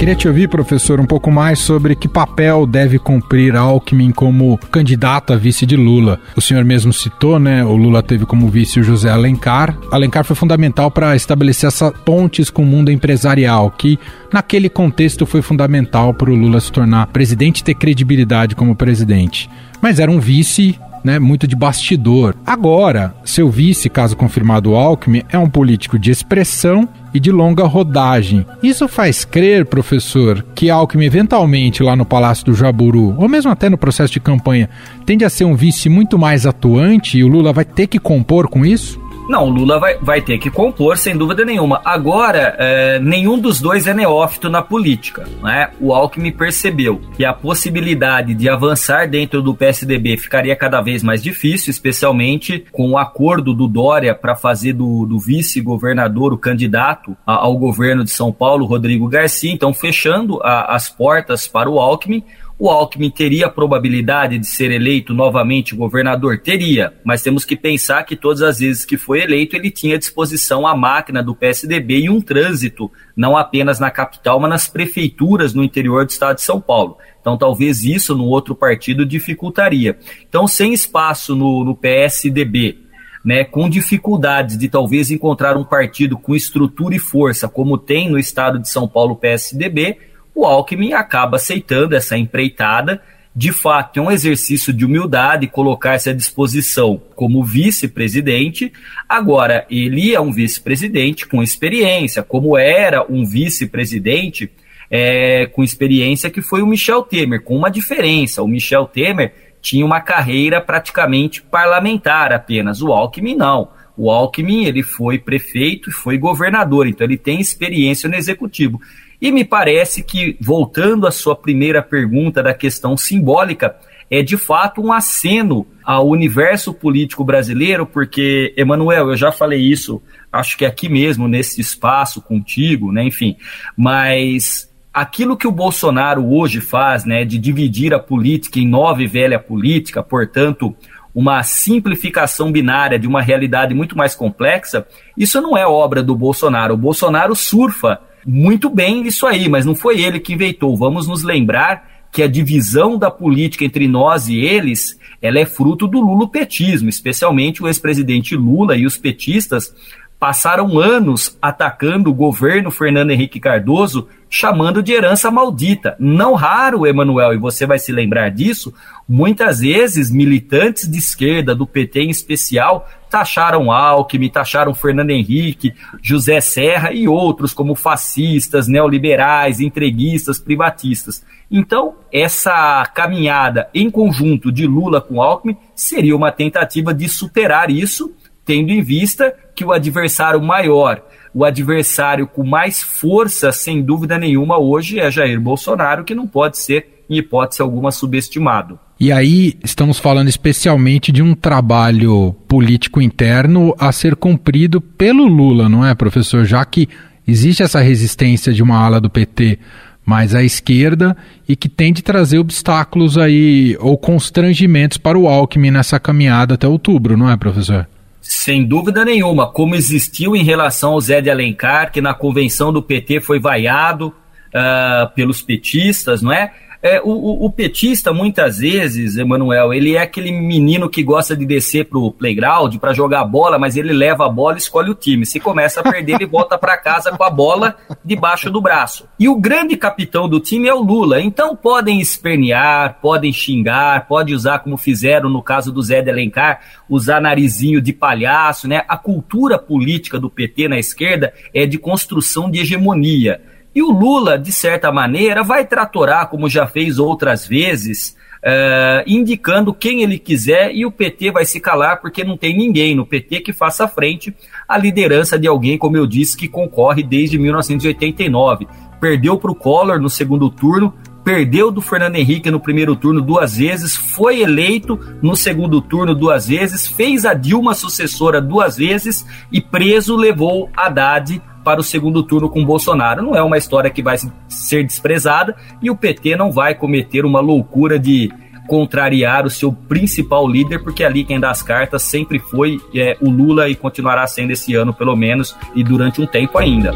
Queria 0.00 0.16
te 0.16 0.26
ouvir, 0.26 0.48
professor, 0.48 0.98
um 0.98 1.04
pouco 1.04 1.30
mais 1.30 1.58
sobre 1.58 1.94
que 1.94 2.08
papel 2.08 2.66
deve 2.66 2.98
cumprir 2.98 3.54
Alckmin 3.54 4.12
como 4.12 4.56
candidato 4.72 5.34
a 5.34 5.36
vice 5.36 5.66
de 5.66 5.76
Lula. 5.76 6.18
O 6.34 6.40
senhor 6.40 6.64
mesmo 6.64 6.90
citou, 6.90 7.38
né? 7.38 7.62
O 7.62 7.76
Lula 7.76 8.02
teve 8.02 8.24
como 8.24 8.48
vice 8.48 8.80
o 8.80 8.82
José 8.82 9.10
Alencar. 9.10 9.76
Alencar 9.92 10.24
foi 10.24 10.34
fundamental 10.34 10.90
para 10.90 11.14
estabelecer 11.14 11.68
essas 11.68 11.92
pontes 12.02 12.48
com 12.48 12.62
o 12.62 12.66
mundo 12.66 12.90
empresarial, 12.90 13.70
que 13.70 13.98
naquele 14.32 14.70
contexto 14.70 15.26
foi 15.26 15.42
fundamental 15.42 16.14
para 16.14 16.30
o 16.30 16.34
Lula 16.34 16.60
se 16.60 16.72
tornar 16.72 17.08
presidente 17.08 17.58
e 17.58 17.64
ter 17.64 17.74
credibilidade 17.74 18.56
como 18.56 18.74
presidente. 18.74 19.50
Mas 19.82 20.00
era 20.00 20.10
um 20.10 20.18
vice 20.18 20.78
né, 21.02 21.18
muito 21.18 21.46
de 21.46 21.56
bastidor. 21.56 22.34
Agora, 22.46 23.14
seu 23.24 23.50
vice, 23.50 23.88
caso 23.88 24.16
confirmado 24.16 24.74
Alckmin, 24.74 25.22
é 25.30 25.38
um 25.38 25.48
político 25.48 25.98
de 25.98 26.10
expressão 26.10 26.88
e 27.12 27.18
de 27.18 27.32
longa 27.32 27.64
rodagem. 27.64 28.46
Isso 28.62 28.86
faz 28.86 29.24
crer, 29.24 29.66
professor, 29.66 30.44
que 30.54 30.70
Alckmin 30.70 31.06
eventualmente 31.06 31.82
lá 31.82 31.96
no 31.96 32.04
Palácio 32.04 32.44
do 32.44 32.54
Jaburu, 32.54 33.14
ou 33.18 33.28
mesmo 33.28 33.50
até 33.50 33.68
no 33.68 33.78
processo 33.78 34.12
de 34.12 34.20
campanha, 34.20 34.68
tende 35.04 35.24
a 35.24 35.30
ser 35.30 35.44
um 35.44 35.56
vice 35.56 35.88
muito 35.88 36.18
mais 36.18 36.46
atuante 36.46 37.18
e 37.18 37.24
o 37.24 37.28
Lula 37.28 37.52
vai 37.52 37.64
ter 37.64 37.86
que 37.86 37.98
compor 37.98 38.48
com 38.48 38.64
isso? 38.64 38.99
Não, 39.30 39.46
o 39.46 39.48
Lula 39.48 39.78
vai, 39.78 39.96
vai 39.98 40.20
ter 40.20 40.38
que 40.38 40.50
compor, 40.50 40.98
sem 40.98 41.16
dúvida 41.16 41.44
nenhuma. 41.44 41.80
Agora, 41.84 42.56
é, 42.58 42.98
nenhum 42.98 43.38
dos 43.38 43.60
dois 43.60 43.86
é 43.86 43.94
neófito 43.94 44.50
na 44.50 44.60
política. 44.60 45.24
Né? 45.40 45.70
O 45.80 45.94
Alckmin 45.94 46.32
percebeu 46.32 47.00
que 47.14 47.24
a 47.24 47.32
possibilidade 47.32 48.34
de 48.34 48.48
avançar 48.48 49.08
dentro 49.08 49.40
do 49.40 49.54
PSDB 49.54 50.16
ficaria 50.16 50.56
cada 50.56 50.80
vez 50.80 51.04
mais 51.04 51.22
difícil, 51.22 51.70
especialmente 51.70 52.64
com 52.72 52.90
o 52.90 52.98
acordo 52.98 53.54
do 53.54 53.68
Dória 53.68 54.16
para 54.16 54.34
fazer 54.34 54.72
do, 54.72 55.06
do 55.06 55.20
vice-governador 55.20 56.32
o 56.32 56.38
candidato 56.38 57.16
ao 57.24 57.56
governo 57.56 58.02
de 58.02 58.10
São 58.10 58.32
Paulo, 58.32 58.66
Rodrigo 58.66 59.06
Garcia. 59.06 59.52
Então, 59.52 59.72
fechando 59.72 60.42
a, 60.42 60.74
as 60.74 60.90
portas 60.90 61.46
para 61.46 61.70
o 61.70 61.78
Alckmin 61.78 62.24
o 62.60 62.68
Alckmin 62.68 63.08
teria 63.08 63.46
a 63.46 63.50
probabilidade 63.50 64.38
de 64.38 64.46
ser 64.46 64.70
eleito 64.70 65.14
novamente 65.14 65.74
governador? 65.74 66.38
Teria, 66.38 66.92
mas 67.02 67.22
temos 67.22 67.42
que 67.42 67.56
pensar 67.56 68.04
que 68.04 68.14
todas 68.14 68.42
as 68.42 68.58
vezes 68.58 68.84
que 68.84 68.98
foi 68.98 69.22
eleito, 69.22 69.56
ele 69.56 69.70
tinha 69.70 69.96
à 69.96 69.98
disposição 69.98 70.66
a 70.66 70.76
máquina 70.76 71.22
do 71.22 71.34
PSDB 71.34 72.00
e 72.00 72.10
um 72.10 72.20
trânsito, 72.20 72.92
não 73.16 73.34
apenas 73.34 73.80
na 73.80 73.90
capital, 73.90 74.38
mas 74.38 74.50
nas 74.50 74.68
prefeituras 74.68 75.54
no 75.54 75.64
interior 75.64 76.04
do 76.04 76.10
estado 76.10 76.36
de 76.36 76.42
São 76.42 76.60
Paulo. 76.60 76.98
Então, 77.18 77.38
talvez 77.38 77.82
isso 77.82 78.14
no 78.14 78.26
outro 78.26 78.54
partido 78.54 79.06
dificultaria. 79.06 79.98
Então, 80.28 80.46
sem 80.46 80.74
espaço 80.74 81.34
no, 81.34 81.64
no 81.64 81.74
PSDB, 81.74 82.76
né, 83.24 83.42
com 83.42 83.70
dificuldades 83.70 84.58
de 84.58 84.68
talvez 84.68 85.10
encontrar 85.10 85.56
um 85.56 85.64
partido 85.64 86.18
com 86.18 86.36
estrutura 86.36 86.94
e 86.94 86.98
força, 86.98 87.48
como 87.48 87.78
tem 87.78 88.10
no 88.10 88.18
estado 88.18 88.58
de 88.58 88.68
São 88.68 88.86
Paulo 88.86 89.12
o 89.12 89.16
PSDB, 89.16 89.96
o 90.34 90.44
Alckmin 90.44 90.92
acaba 90.92 91.36
aceitando 91.36 91.94
essa 91.94 92.16
empreitada. 92.16 93.00
De 93.34 93.52
fato, 93.52 93.98
é 93.98 94.02
um 94.02 94.10
exercício 94.10 94.72
de 94.72 94.84
humildade 94.84 95.46
colocar-se 95.46 96.10
à 96.10 96.12
disposição 96.12 97.00
como 97.14 97.44
vice-presidente. 97.44 98.72
Agora, 99.08 99.66
ele 99.70 100.12
é 100.12 100.20
um 100.20 100.32
vice-presidente 100.32 101.26
com 101.26 101.42
experiência, 101.42 102.22
como 102.22 102.58
era 102.58 103.04
um 103.08 103.24
vice-presidente 103.24 104.50
é, 104.90 105.46
com 105.46 105.62
experiência 105.62 106.28
que 106.28 106.42
foi 106.42 106.60
o 106.60 106.66
Michel 106.66 107.02
Temer, 107.02 107.42
com 107.42 107.56
uma 107.56 107.70
diferença. 107.70 108.42
O 108.42 108.48
Michel 108.48 108.86
Temer 108.86 109.32
tinha 109.62 109.86
uma 109.86 110.00
carreira 110.00 110.60
praticamente 110.60 111.40
parlamentar 111.40 112.32
apenas, 112.32 112.82
o 112.82 112.92
Alckmin 112.92 113.36
não. 113.36 113.68
O 113.96 114.10
Alckmin 114.10 114.64
ele 114.64 114.82
foi 114.82 115.18
prefeito 115.18 115.90
e 115.90 115.92
foi 115.92 116.16
governador, 116.16 116.86
então 116.86 117.06
ele 117.06 117.18
tem 117.18 117.40
experiência 117.40 118.08
no 118.08 118.16
executivo. 118.16 118.80
E 119.20 119.30
me 119.30 119.44
parece 119.44 120.02
que, 120.02 120.36
voltando 120.40 121.06
à 121.06 121.10
sua 121.10 121.36
primeira 121.36 121.82
pergunta 121.82 122.42
da 122.42 122.54
questão 122.54 122.96
simbólica, 122.96 123.76
é 124.10 124.22
de 124.22 124.36
fato 124.36 124.82
um 124.82 124.92
aceno 124.92 125.66
ao 125.84 126.08
universo 126.08 126.74
político 126.74 127.24
brasileiro, 127.24 127.86
porque, 127.86 128.52
Emanuel, 128.56 129.10
eu 129.10 129.16
já 129.16 129.30
falei 129.30 129.60
isso, 129.60 130.02
acho 130.32 130.56
que 130.56 130.64
aqui 130.64 130.88
mesmo, 130.88 131.28
nesse 131.28 131.60
espaço 131.60 132.20
contigo, 132.20 132.90
né, 132.90 133.04
enfim, 133.04 133.36
mas 133.76 134.68
aquilo 134.92 135.36
que 135.36 135.46
o 135.46 135.52
Bolsonaro 135.52 136.26
hoje 136.32 136.60
faz, 136.60 137.04
né, 137.04 137.24
de 137.24 137.38
dividir 137.38 137.94
a 137.94 138.00
política 138.00 138.58
em 138.58 138.66
nova 138.66 139.02
e 139.02 139.06
velha 139.06 139.38
política, 139.38 140.02
portanto, 140.02 140.74
uma 141.14 141.42
simplificação 141.42 142.50
binária 142.50 142.98
de 142.98 143.06
uma 143.06 143.20
realidade 143.20 143.74
muito 143.74 143.96
mais 143.96 144.14
complexa, 144.14 144.86
isso 145.16 145.40
não 145.40 145.56
é 145.56 145.66
obra 145.66 146.02
do 146.02 146.14
Bolsonaro. 146.14 146.74
O 146.74 146.78
Bolsonaro 146.78 147.34
surfa 147.34 148.00
muito 148.26 148.68
bem 148.68 149.06
isso 149.06 149.26
aí, 149.26 149.48
mas 149.48 149.64
não 149.64 149.74
foi 149.74 150.00
ele 150.02 150.20
que 150.20 150.34
inventou. 150.34 150.76
Vamos 150.76 151.06
nos 151.06 151.22
lembrar 151.22 151.88
que 152.12 152.22
a 152.22 152.28
divisão 152.28 152.98
da 152.98 153.10
política 153.10 153.64
entre 153.64 153.86
nós 153.86 154.28
e 154.28 154.36
eles, 154.38 154.98
ela 155.22 155.38
é 155.38 155.46
fruto 155.46 155.86
do 155.86 156.00
lulopetismo, 156.00 156.88
especialmente 156.88 157.62
o 157.62 157.68
ex-presidente 157.68 158.36
Lula 158.36 158.76
e 158.76 158.84
os 158.84 158.96
petistas 158.96 159.72
passaram 160.18 160.78
anos 160.78 161.38
atacando 161.40 162.10
o 162.10 162.14
governo 162.14 162.70
Fernando 162.70 163.10
Henrique 163.10 163.40
Cardoso, 163.40 164.06
chamando 164.28 164.82
de 164.82 164.92
herança 164.92 165.30
maldita. 165.30 165.96
Não 165.98 166.34
raro, 166.34 166.86
Emanuel, 166.86 167.32
e 167.32 167.38
você 167.38 167.64
vai 167.64 167.78
se 167.78 167.90
lembrar 167.90 168.28
disso, 168.28 168.74
muitas 169.08 169.60
vezes 169.60 170.10
militantes 170.10 170.86
de 170.86 170.98
esquerda, 170.98 171.54
do 171.54 171.66
PT 171.66 172.02
em 172.02 172.10
especial, 172.10 172.86
taxaram 173.10 173.72
Alckmin, 173.72 174.30
taxaram 174.30 174.72
Fernando 174.72 175.10
Henrique, 175.10 175.74
José 176.00 176.40
Serra 176.40 176.92
e 176.92 177.08
outros 177.08 177.52
como 177.52 177.74
fascistas, 177.74 178.68
neoliberais, 178.68 179.60
entreguistas, 179.60 180.38
privatistas. 180.38 181.24
Então, 181.50 181.96
essa 182.12 182.86
caminhada 182.94 183.68
em 183.74 183.90
conjunto 183.90 184.52
de 184.52 184.66
Lula 184.66 185.00
com 185.00 185.20
Alckmin 185.20 185.56
seria 185.74 186.16
uma 186.16 186.30
tentativa 186.30 186.94
de 186.94 187.08
superar 187.08 187.70
isso, 187.70 188.14
tendo 188.44 188.70
em 188.70 188.80
vista 188.80 189.34
que 189.54 189.64
o 189.64 189.72
adversário 189.72 190.40
maior, 190.40 191.02
o 191.34 191.44
adversário 191.44 192.26
com 192.26 192.44
mais 192.44 192.80
força, 192.80 193.50
sem 193.50 193.82
dúvida 193.82 194.16
nenhuma, 194.16 194.58
hoje 194.58 195.00
é 195.00 195.10
Jair 195.10 195.40
Bolsonaro, 195.40 196.04
que 196.04 196.14
não 196.14 196.26
pode 196.26 196.58
ser, 196.58 197.04
em 197.10 197.16
hipótese 197.16 197.60
alguma, 197.60 197.90
subestimado. 197.90 198.78
E 199.00 199.10
aí 199.10 199.54
estamos 199.64 199.98
falando 199.98 200.28
especialmente 200.28 201.10
de 201.10 201.22
um 201.22 201.34
trabalho 201.34 202.36
político 202.46 203.00
interno 203.00 203.74
a 203.78 203.90
ser 203.92 204.14
cumprido 204.14 204.78
pelo 204.78 205.26
Lula, 205.26 205.70
não 205.70 205.86
é, 205.86 205.94
professor? 205.94 206.44
Já 206.44 206.62
que 206.66 206.86
existe 207.26 207.62
essa 207.62 207.80
resistência 207.80 208.52
de 208.52 208.62
uma 208.62 208.76
ala 208.76 209.00
do 209.00 209.08
PT 209.08 209.58
mais 210.04 210.34
à 210.34 210.42
esquerda 210.42 211.16
e 211.48 211.56
que 211.56 211.66
tem 211.66 211.94
de 211.94 212.02
trazer 212.02 212.38
obstáculos 212.38 213.16
aí 213.16 213.74
ou 213.80 213.96
constrangimentos 213.96 214.98
para 214.98 215.18
o 215.18 215.26
Alckmin 215.26 215.70
nessa 215.70 215.98
caminhada 215.98 216.52
até 216.52 216.68
outubro, 216.68 217.16
não 217.16 217.30
é, 217.30 217.38
professor? 217.38 217.88
Sem 218.20 218.66
dúvida 218.66 219.02
nenhuma, 219.02 219.50
como 219.50 219.74
existiu 219.74 220.36
em 220.36 220.44
relação 220.44 220.92
ao 220.92 221.00
Zé 221.00 221.22
de 221.22 221.30
Alencar, 221.30 221.90
que 221.90 222.02
na 222.02 222.12
convenção 222.12 222.70
do 222.70 222.82
PT 222.82 223.22
foi 223.22 223.40
vaiado 223.40 224.08
uh, 224.08 225.14
pelos 225.14 225.40
petistas, 225.40 226.20
não 226.20 226.30
é? 226.30 226.52
É, 226.82 226.98
o, 227.04 227.44
o, 227.44 227.52
petista, 227.52 228.10
muitas 228.10 228.58
vezes, 228.58 229.18
Emanuel, 229.18 229.74
ele 229.74 229.96
é 229.96 230.00
aquele 230.00 230.32
menino 230.32 230.88
que 230.88 231.02
gosta 231.02 231.36
de 231.36 231.44
descer 231.44 231.84
pro 231.84 232.10
playground 232.10 232.74
para 232.78 232.94
jogar 232.94 233.22
bola, 233.26 233.58
mas 233.58 233.76
ele 233.76 233.92
leva 233.92 234.24
a 234.24 234.28
bola 234.30 234.54
e 234.54 234.58
escolhe 234.58 234.90
o 234.90 234.94
time. 234.94 235.26
Se 235.26 235.38
começa 235.38 235.80
a 235.80 235.82
perder, 235.82 236.14
ele 236.14 236.26
volta 236.26 236.56
para 236.56 236.78
casa 236.78 237.14
com 237.14 237.22
a 237.22 237.28
bola 237.28 237.76
debaixo 238.02 238.50
do 238.50 238.62
braço. 238.62 239.06
E 239.18 239.28
o 239.28 239.36
grande 239.36 239.76
capitão 239.76 240.26
do 240.26 240.40
time 240.40 240.68
é 240.68 240.74
o 240.74 240.82
Lula. 240.82 241.20
Então 241.20 241.54
podem 241.54 242.00
espernear, 242.00 242.98
podem 243.02 243.30
xingar, 243.30 244.08
pode 244.08 244.34
usar 244.34 244.60
como 244.60 244.78
fizeram 244.78 245.28
no 245.28 245.42
caso 245.42 245.70
do 245.70 245.82
Zé 245.82 246.00
de 246.00 246.10
Alencar, 246.10 246.60
usar 246.88 247.20
narizinho 247.20 247.82
de 247.82 247.92
palhaço, 247.92 248.66
né? 248.66 248.84
A 248.88 248.96
cultura 248.96 249.58
política 249.58 250.18
do 250.18 250.30
PT 250.30 250.68
na 250.68 250.78
esquerda 250.78 251.34
é 251.54 251.66
de 251.66 251.76
construção 251.76 252.50
de 252.50 252.60
hegemonia. 252.60 253.42
E 253.74 253.82
o 253.82 253.90
Lula, 253.90 254.38
de 254.38 254.52
certa 254.52 254.90
maneira, 254.90 255.42
vai 255.42 255.64
tratorar, 255.64 256.28
como 256.28 256.48
já 256.48 256.66
fez 256.66 256.98
outras 256.98 257.46
vezes, 257.46 258.16
uh, 258.40 259.04
indicando 259.06 259.72
quem 259.72 260.02
ele 260.02 260.18
quiser 260.18 260.74
e 260.74 260.84
o 260.84 260.90
PT 260.90 261.30
vai 261.30 261.44
se 261.44 261.60
calar 261.60 262.00
porque 262.00 262.24
não 262.24 262.36
tem 262.36 262.56
ninguém 262.56 262.94
no 262.94 263.06
PT 263.06 263.40
que 263.40 263.52
faça 263.52 263.86
frente 263.86 264.34
à 264.68 264.76
liderança 264.76 265.38
de 265.38 265.46
alguém, 265.46 265.78
como 265.78 265.96
eu 265.96 266.06
disse, 266.06 266.36
que 266.36 266.48
concorre 266.48 267.02
desde 267.02 267.38
1989. 267.38 268.66
Perdeu 269.00 269.38
para 269.38 269.50
o 269.50 269.54
Collor 269.54 270.00
no 270.00 270.10
segundo 270.10 270.50
turno, 270.50 270.92
perdeu 271.24 271.70
do 271.70 271.80
Fernando 271.80 272.16
Henrique 272.16 272.50
no 272.50 272.60
primeiro 272.60 272.96
turno 272.96 273.20
duas 273.20 273.56
vezes, 273.56 273.96
foi 273.96 274.40
eleito 274.40 274.98
no 275.22 275.36
segundo 275.36 275.80
turno 275.80 276.14
duas 276.14 276.48
vezes, 276.48 276.88
fez 276.88 277.24
a 277.24 277.34
Dilma 277.34 277.74
sucessora 277.74 278.40
duas 278.40 278.76
vezes 278.76 279.24
e 279.52 279.60
preso 279.60 280.16
levou 280.16 280.68
Haddad 280.76 281.40
para 281.64 281.80
o 281.80 281.84
segundo 281.84 282.22
turno 282.22 282.48
com 282.48 282.64
Bolsonaro. 282.64 283.22
Não 283.22 283.34
é 283.34 283.42
uma 283.42 283.58
história 283.58 283.90
que 283.90 284.02
vai 284.02 284.16
ser 284.48 284.84
desprezada 284.84 285.54
e 285.82 285.90
o 285.90 285.96
PT 285.96 286.36
não 286.36 286.50
vai 286.50 286.74
cometer 286.74 287.24
uma 287.24 287.40
loucura 287.40 287.98
de 287.98 288.30
contrariar 288.68 289.46
o 289.46 289.50
seu 289.50 289.72
principal 289.72 290.48
líder, 290.48 290.78
porque 290.82 291.02
ali 291.02 291.24
quem 291.24 291.40
dá 291.40 291.50
as 291.50 291.60
cartas 291.60 292.02
sempre 292.02 292.38
foi 292.38 292.78
é, 292.94 293.16
o 293.20 293.28
Lula 293.28 293.68
e 293.68 293.74
continuará 293.74 294.24
sendo 294.28 294.52
esse 294.52 294.74
ano, 294.76 294.94
pelo 294.94 295.16
menos, 295.16 295.56
e 295.74 295.82
durante 295.82 296.20
um 296.20 296.26
tempo 296.26 296.56
ainda. 296.56 296.92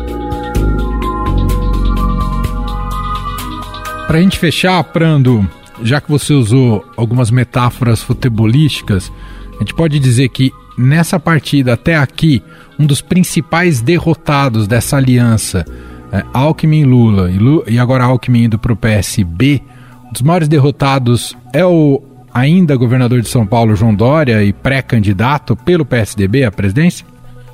Para 4.07 4.19
a 4.19 4.23
gente 4.23 4.39
fechar, 4.39 4.85
Prando, 4.85 5.45
já 5.83 6.01
que 6.01 6.09
você 6.09 6.33
usou 6.33 6.85
algumas 6.97 7.31
metáforas 7.31 8.03
futebolísticas, 8.03 9.11
a 9.57 9.59
gente 9.59 9.75
pode 9.75 9.99
dizer 9.99 10.29
que 10.29 10.53
nessa 10.77 11.19
partida 11.19 11.75
até 11.75 11.97
aqui, 11.97 12.43
um 12.79 12.87
dos 12.87 13.01
principais 13.01 13.81
derrotados 13.81 14.67
dessa 14.67 14.97
aliança, 14.97 15.65
é, 16.13 16.25
Alckmin 16.33 16.85
Lula 16.85 17.31
e, 17.31 17.39
Lula, 17.39 17.65
e 17.69 17.79
agora 17.79 18.05
Alckmin 18.05 18.45
indo 18.45 18.59
para 18.59 18.73
o 18.73 18.77
PSB, 18.77 19.63
um 20.09 20.13
dos 20.13 20.23
maiores 20.23 20.49
derrotados 20.49 21.37
é 21.53 21.65
o 21.65 22.03
ainda 22.33 22.77
governador 22.77 23.21
de 23.21 23.29
São 23.29 23.47
Paulo, 23.47 23.77
João 23.77 23.95
Dória, 23.95 24.43
e 24.43 24.53
pré-candidato 24.53 25.55
pelo 25.55 25.85
PSDB 25.85 26.45
à 26.45 26.51
presidência? 26.51 27.07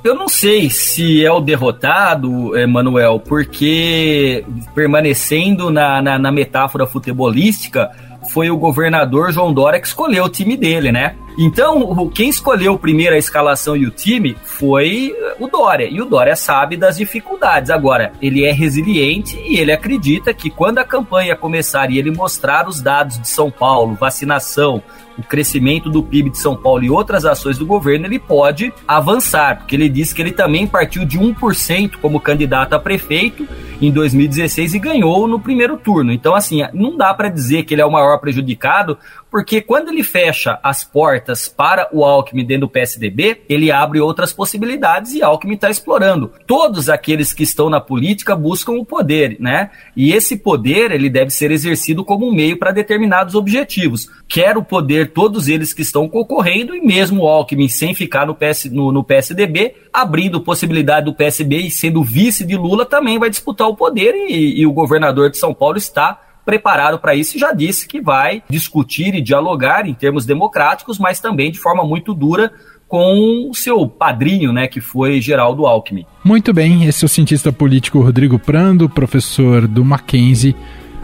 Eu 0.03 0.15
não 0.15 0.27
sei 0.27 0.67
se 0.71 1.23
é 1.23 1.31
o 1.31 1.39
derrotado, 1.39 2.57
Emanuel, 2.57 3.19
porque 3.19 4.43
permanecendo 4.73 5.69
na, 5.69 6.01
na, 6.01 6.17
na 6.17 6.31
metáfora 6.31 6.87
futebolística, 6.87 7.91
foi 8.33 8.49
o 8.49 8.57
governador 8.57 9.31
João 9.31 9.53
Dória 9.53 9.79
que 9.79 9.85
escolheu 9.85 10.23
o 10.23 10.29
time 10.29 10.57
dele, 10.57 10.91
né? 10.91 11.15
Então, 11.37 12.09
quem 12.09 12.29
escolheu 12.29 12.77
primeiro 12.77 13.15
a 13.15 13.17
escalação 13.17 13.75
e 13.75 13.85
o 13.85 13.91
time 13.91 14.35
foi 14.43 15.15
o 15.39 15.47
Dória. 15.47 15.87
E 15.89 16.01
o 16.01 16.05
Dória 16.05 16.35
sabe 16.35 16.77
das 16.77 16.97
dificuldades. 16.97 17.69
Agora, 17.69 18.11
ele 18.21 18.45
é 18.45 18.51
resiliente 18.51 19.37
e 19.45 19.57
ele 19.57 19.71
acredita 19.71 20.33
que 20.33 20.49
quando 20.49 20.79
a 20.79 20.83
campanha 20.83 21.35
começar 21.35 21.89
e 21.89 21.97
ele 21.97 22.11
mostrar 22.11 22.67
os 22.67 22.81
dados 22.81 23.19
de 23.19 23.27
São 23.27 23.49
Paulo, 23.49 23.95
vacinação, 23.95 24.83
o 25.17 25.23
crescimento 25.23 25.89
do 25.89 26.01
PIB 26.01 26.31
de 26.31 26.37
São 26.37 26.55
Paulo 26.55 26.83
e 26.83 26.89
outras 26.89 27.25
ações 27.25 27.57
do 27.57 27.65
governo, 27.65 28.05
ele 28.05 28.19
pode 28.19 28.73
avançar, 28.87 29.57
porque 29.57 29.75
ele 29.75 29.89
disse 29.89 30.15
que 30.15 30.21
ele 30.21 30.31
também 30.31 30.65
partiu 30.65 31.05
de 31.05 31.19
1% 31.19 31.97
como 32.01 32.19
candidato 32.19 32.73
a 32.73 32.79
prefeito 32.79 33.47
em 33.81 33.91
2016 33.91 34.73
e 34.73 34.79
ganhou 34.79 35.27
no 35.27 35.39
primeiro 35.39 35.77
turno. 35.77 36.11
Então, 36.11 36.33
assim, 36.33 36.61
não 36.73 36.95
dá 36.95 37.13
para 37.13 37.29
dizer 37.29 37.63
que 37.63 37.73
ele 37.73 37.81
é 37.81 37.85
o 37.85 37.91
maior 37.91 38.17
prejudicado, 38.19 38.97
porque 39.31 39.61
quando 39.61 39.87
ele 39.87 40.03
fecha 40.03 40.59
as 40.61 40.83
portas 40.83 41.47
para 41.47 41.87
o 41.93 42.03
Alckmin 42.03 42.45
dentro 42.45 42.67
do 42.67 42.69
PSDB, 42.69 43.43
ele 43.47 43.71
abre 43.71 44.01
outras 44.01 44.33
possibilidades 44.33 45.13
e 45.13 45.23
Alckmin 45.23 45.55
está 45.55 45.69
explorando. 45.69 46.33
Todos 46.45 46.89
aqueles 46.89 47.31
que 47.31 47.43
estão 47.43 47.69
na 47.69 47.79
política 47.79 48.35
buscam 48.35 48.73
o 48.73 48.85
poder, 48.85 49.37
né? 49.39 49.71
E 49.95 50.11
esse 50.11 50.35
poder 50.35 50.91
ele 50.91 51.09
deve 51.09 51.31
ser 51.31 51.49
exercido 51.49 52.03
como 52.03 52.27
um 52.27 52.33
meio 52.33 52.59
para 52.59 52.73
determinados 52.73 53.33
objetivos. 53.33 54.09
Quer 54.27 54.57
o 54.57 54.63
poder 54.63 55.11
todos 55.11 55.47
eles 55.47 55.73
que 55.73 55.81
estão 55.81 56.09
concorrendo 56.09 56.75
e 56.75 56.81
mesmo 56.81 57.23
o 57.23 57.27
Alckmin 57.27 57.69
sem 57.69 57.93
ficar 57.93 58.27
no, 58.27 58.35
PS, 58.35 58.65
no, 58.65 58.91
no 58.91 59.01
PSDB, 59.01 59.75
abrindo 59.93 60.41
possibilidade 60.41 61.05
do 61.05 61.15
PSB 61.15 61.57
e 61.57 61.71
sendo 61.71 62.03
vice 62.03 62.43
de 62.43 62.57
Lula 62.57 62.85
também 62.85 63.17
vai 63.17 63.29
disputar 63.29 63.69
o 63.69 63.77
poder 63.77 64.13
e, 64.13 64.59
e 64.59 64.67
o 64.67 64.73
governador 64.73 65.29
de 65.29 65.37
São 65.37 65.53
Paulo 65.53 65.77
está 65.77 66.19
preparado 66.45 66.99
para 66.99 67.15
isso 67.15 67.37
e 67.37 67.39
já 67.39 67.51
disse 67.51 67.87
que 67.87 68.01
vai 68.01 68.43
discutir 68.49 69.13
e 69.15 69.21
dialogar 69.21 69.87
em 69.87 69.93
termos 69.93 70.25
democráticos, 70.25 70.97
mas 70.97 71.19
também 71.19 71.51
de 71.51 71.59
forma 71.59 71.83
muito 71.83 72.13
dura 72.13 72.51
com 72.87 73.49
o 73.49 73.55
seu 73.55 73.87
padrinho, 73.87 74.51
né, 74.51 74.67
que 74.67 74.81
foi 74.81 75.21
Geraldo 75.21 75.65
Alckmin. 75.65 76.05
Muito 76.25 76.53
bem, 76.53 76.85
esse 76.85 77.05
é 77.05 77.07
o 77.07 77.09
cientista 77.09 77.49
político 77.49 78.01
Rodrigo 78.01 78.37
Prando, 78.37 78.89
professor 78.89 79.65
do 79.65 79.85
Mackenzie, 79.85 80.53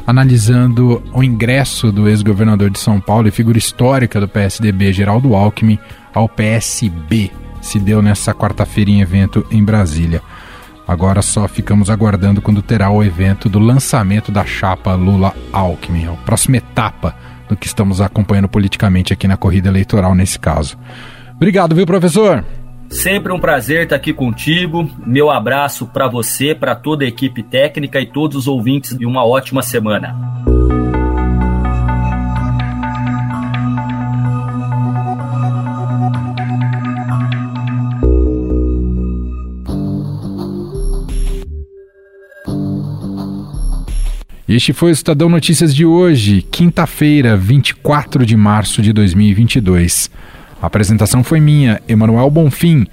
analisando 0.06 1.02
o 1.14 1.24
ingresso 1.24 1.90
do 1.90 2.10
ex-governador 2.10 2.70
de 2.70 2.78
São 2.78 3.00
Paulo 3.00 3.30
e 3.30 3.32
figura 3.32 3.58
histórica 3.58 4.20
do 4.20 4.28
PSDB, 4.28 4.92
Geraldo 4.92 5.34
Alckmin, 5.34 5.80
ao 6.14 6.28
PSB. 6.28 7.32
Se 7.62 7.80
deu 7.80 8.02
nessa 8.02 8.34
quarta-feira 8.34 8.92
em 8.92 9.00
evento 9.00 9.46
em 9.50 9.64
Brasília. 9.64 10.22
Agora 10.88 11.22
só 11.22 11.48
ficamos 11.48 11.90
aguardando 11.90 12.42
quando 12.42 12.62
terá 12.62 12.90
o 12.90 13.04
evento 13.04 13.50
do 13.50 13.60
lançamento 13.60 14.32
da 14.32 14.46
chapa 14.46 14.94
Lula-Alckmin, 14.94 16.08
a 16.08 16.12
próxima 16.14 16.58
etapa 16.58 17.14
do 17.50 17.58
que 17.58 17.68
estamos 17.68 18.00
acompanhando 18.00 18.48
politicamente 18.48 19.12
aqui 19.12 19.28
na 19.28 19.36
corrida 19.36 19.68
eleitoral 19.68 20.16
nesse 20.16 20.40
caso. 20.40 20.78
Obrigado, 21.36 21.76
viu, 21.76 21.86
professor? 21.86 22.44
Sempre 22.90 23.34
um 23.34 23.40
prazer 23.40 23.84
estar 23.84 23.98
aqui 23.98 24.14
contigo. 24.14 24.90
Meu 25.06 25.30
abraço 25.30 25.86
para 25.88 26.08
você, 26.08 26.56
para 26.56 26.74
toda 26.74 27.04
a 27.04 27.08
equipe 27.08 27.44
técnica 27.44 28.00
e 28.00 28.06
todos 28.06 28.38
os 28.38 28.48
ouvintes 28.48 28.98
de 28.98 29.06
uma 29.06 29.26
ótima 29.26 29.62
semana. 29.62 30.16
Este 44.48 44.72
foi 44.72 44.92
o 44.92 44.94
Estadão 44.94 45.28
Notícias 45.28 45.76
de 45.76 45.86
hoje, 45.86 46.42
quinta-feira, 46.42 47.36
24 47.36 48.26
de 48.26 48.38
março 48.38 48.82
de 48.82 48.94
2022. 48.94 50.10
A 50.62 50.68
apresentação 50.68 51.22
foi 51.22 51.42
minha, 51.42 51.82
Emanuel 51.86 52.32
Bonfim. 52.32 52.88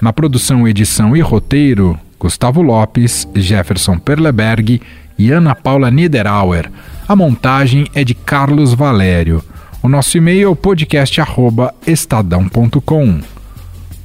Na 0.00 0.12
produção, 0.12 0.68
edição 0.68 1.16
e 1.16 1.20
roteiro, 1.20 1.98
Gustavo 2.16 2.62
Lopes, 2.62 3.26
Jefferson 3.34 3.98
Perleberg 3.98 4.80
e 5.18 5.32
Ana 5.32 5.52
Paula 5.52 5.90
Niederauer. 5.90 6.70
A 7.08 7.16
montagem 7.16 7.88
é 7.92 8.04
de 8.04 8.14
Carlos 8.14 8.72
Valério. 8.72 9.42
O 9.82 9.88
nosso 9.88 10.16
e-mail 10.16 10.52
é 10.52 10.54
podcast@estadão.com. 10.54 13.20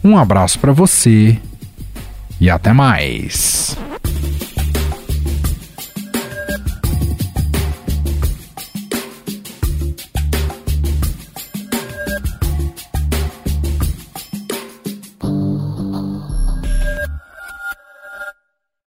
Um 0.04 0.18
abraço 0.18 0.58
para 0.58 0.72
você 0.72 1.38
e 2.42 2.50
até 2.50 2.74
mais. 2.74 3.78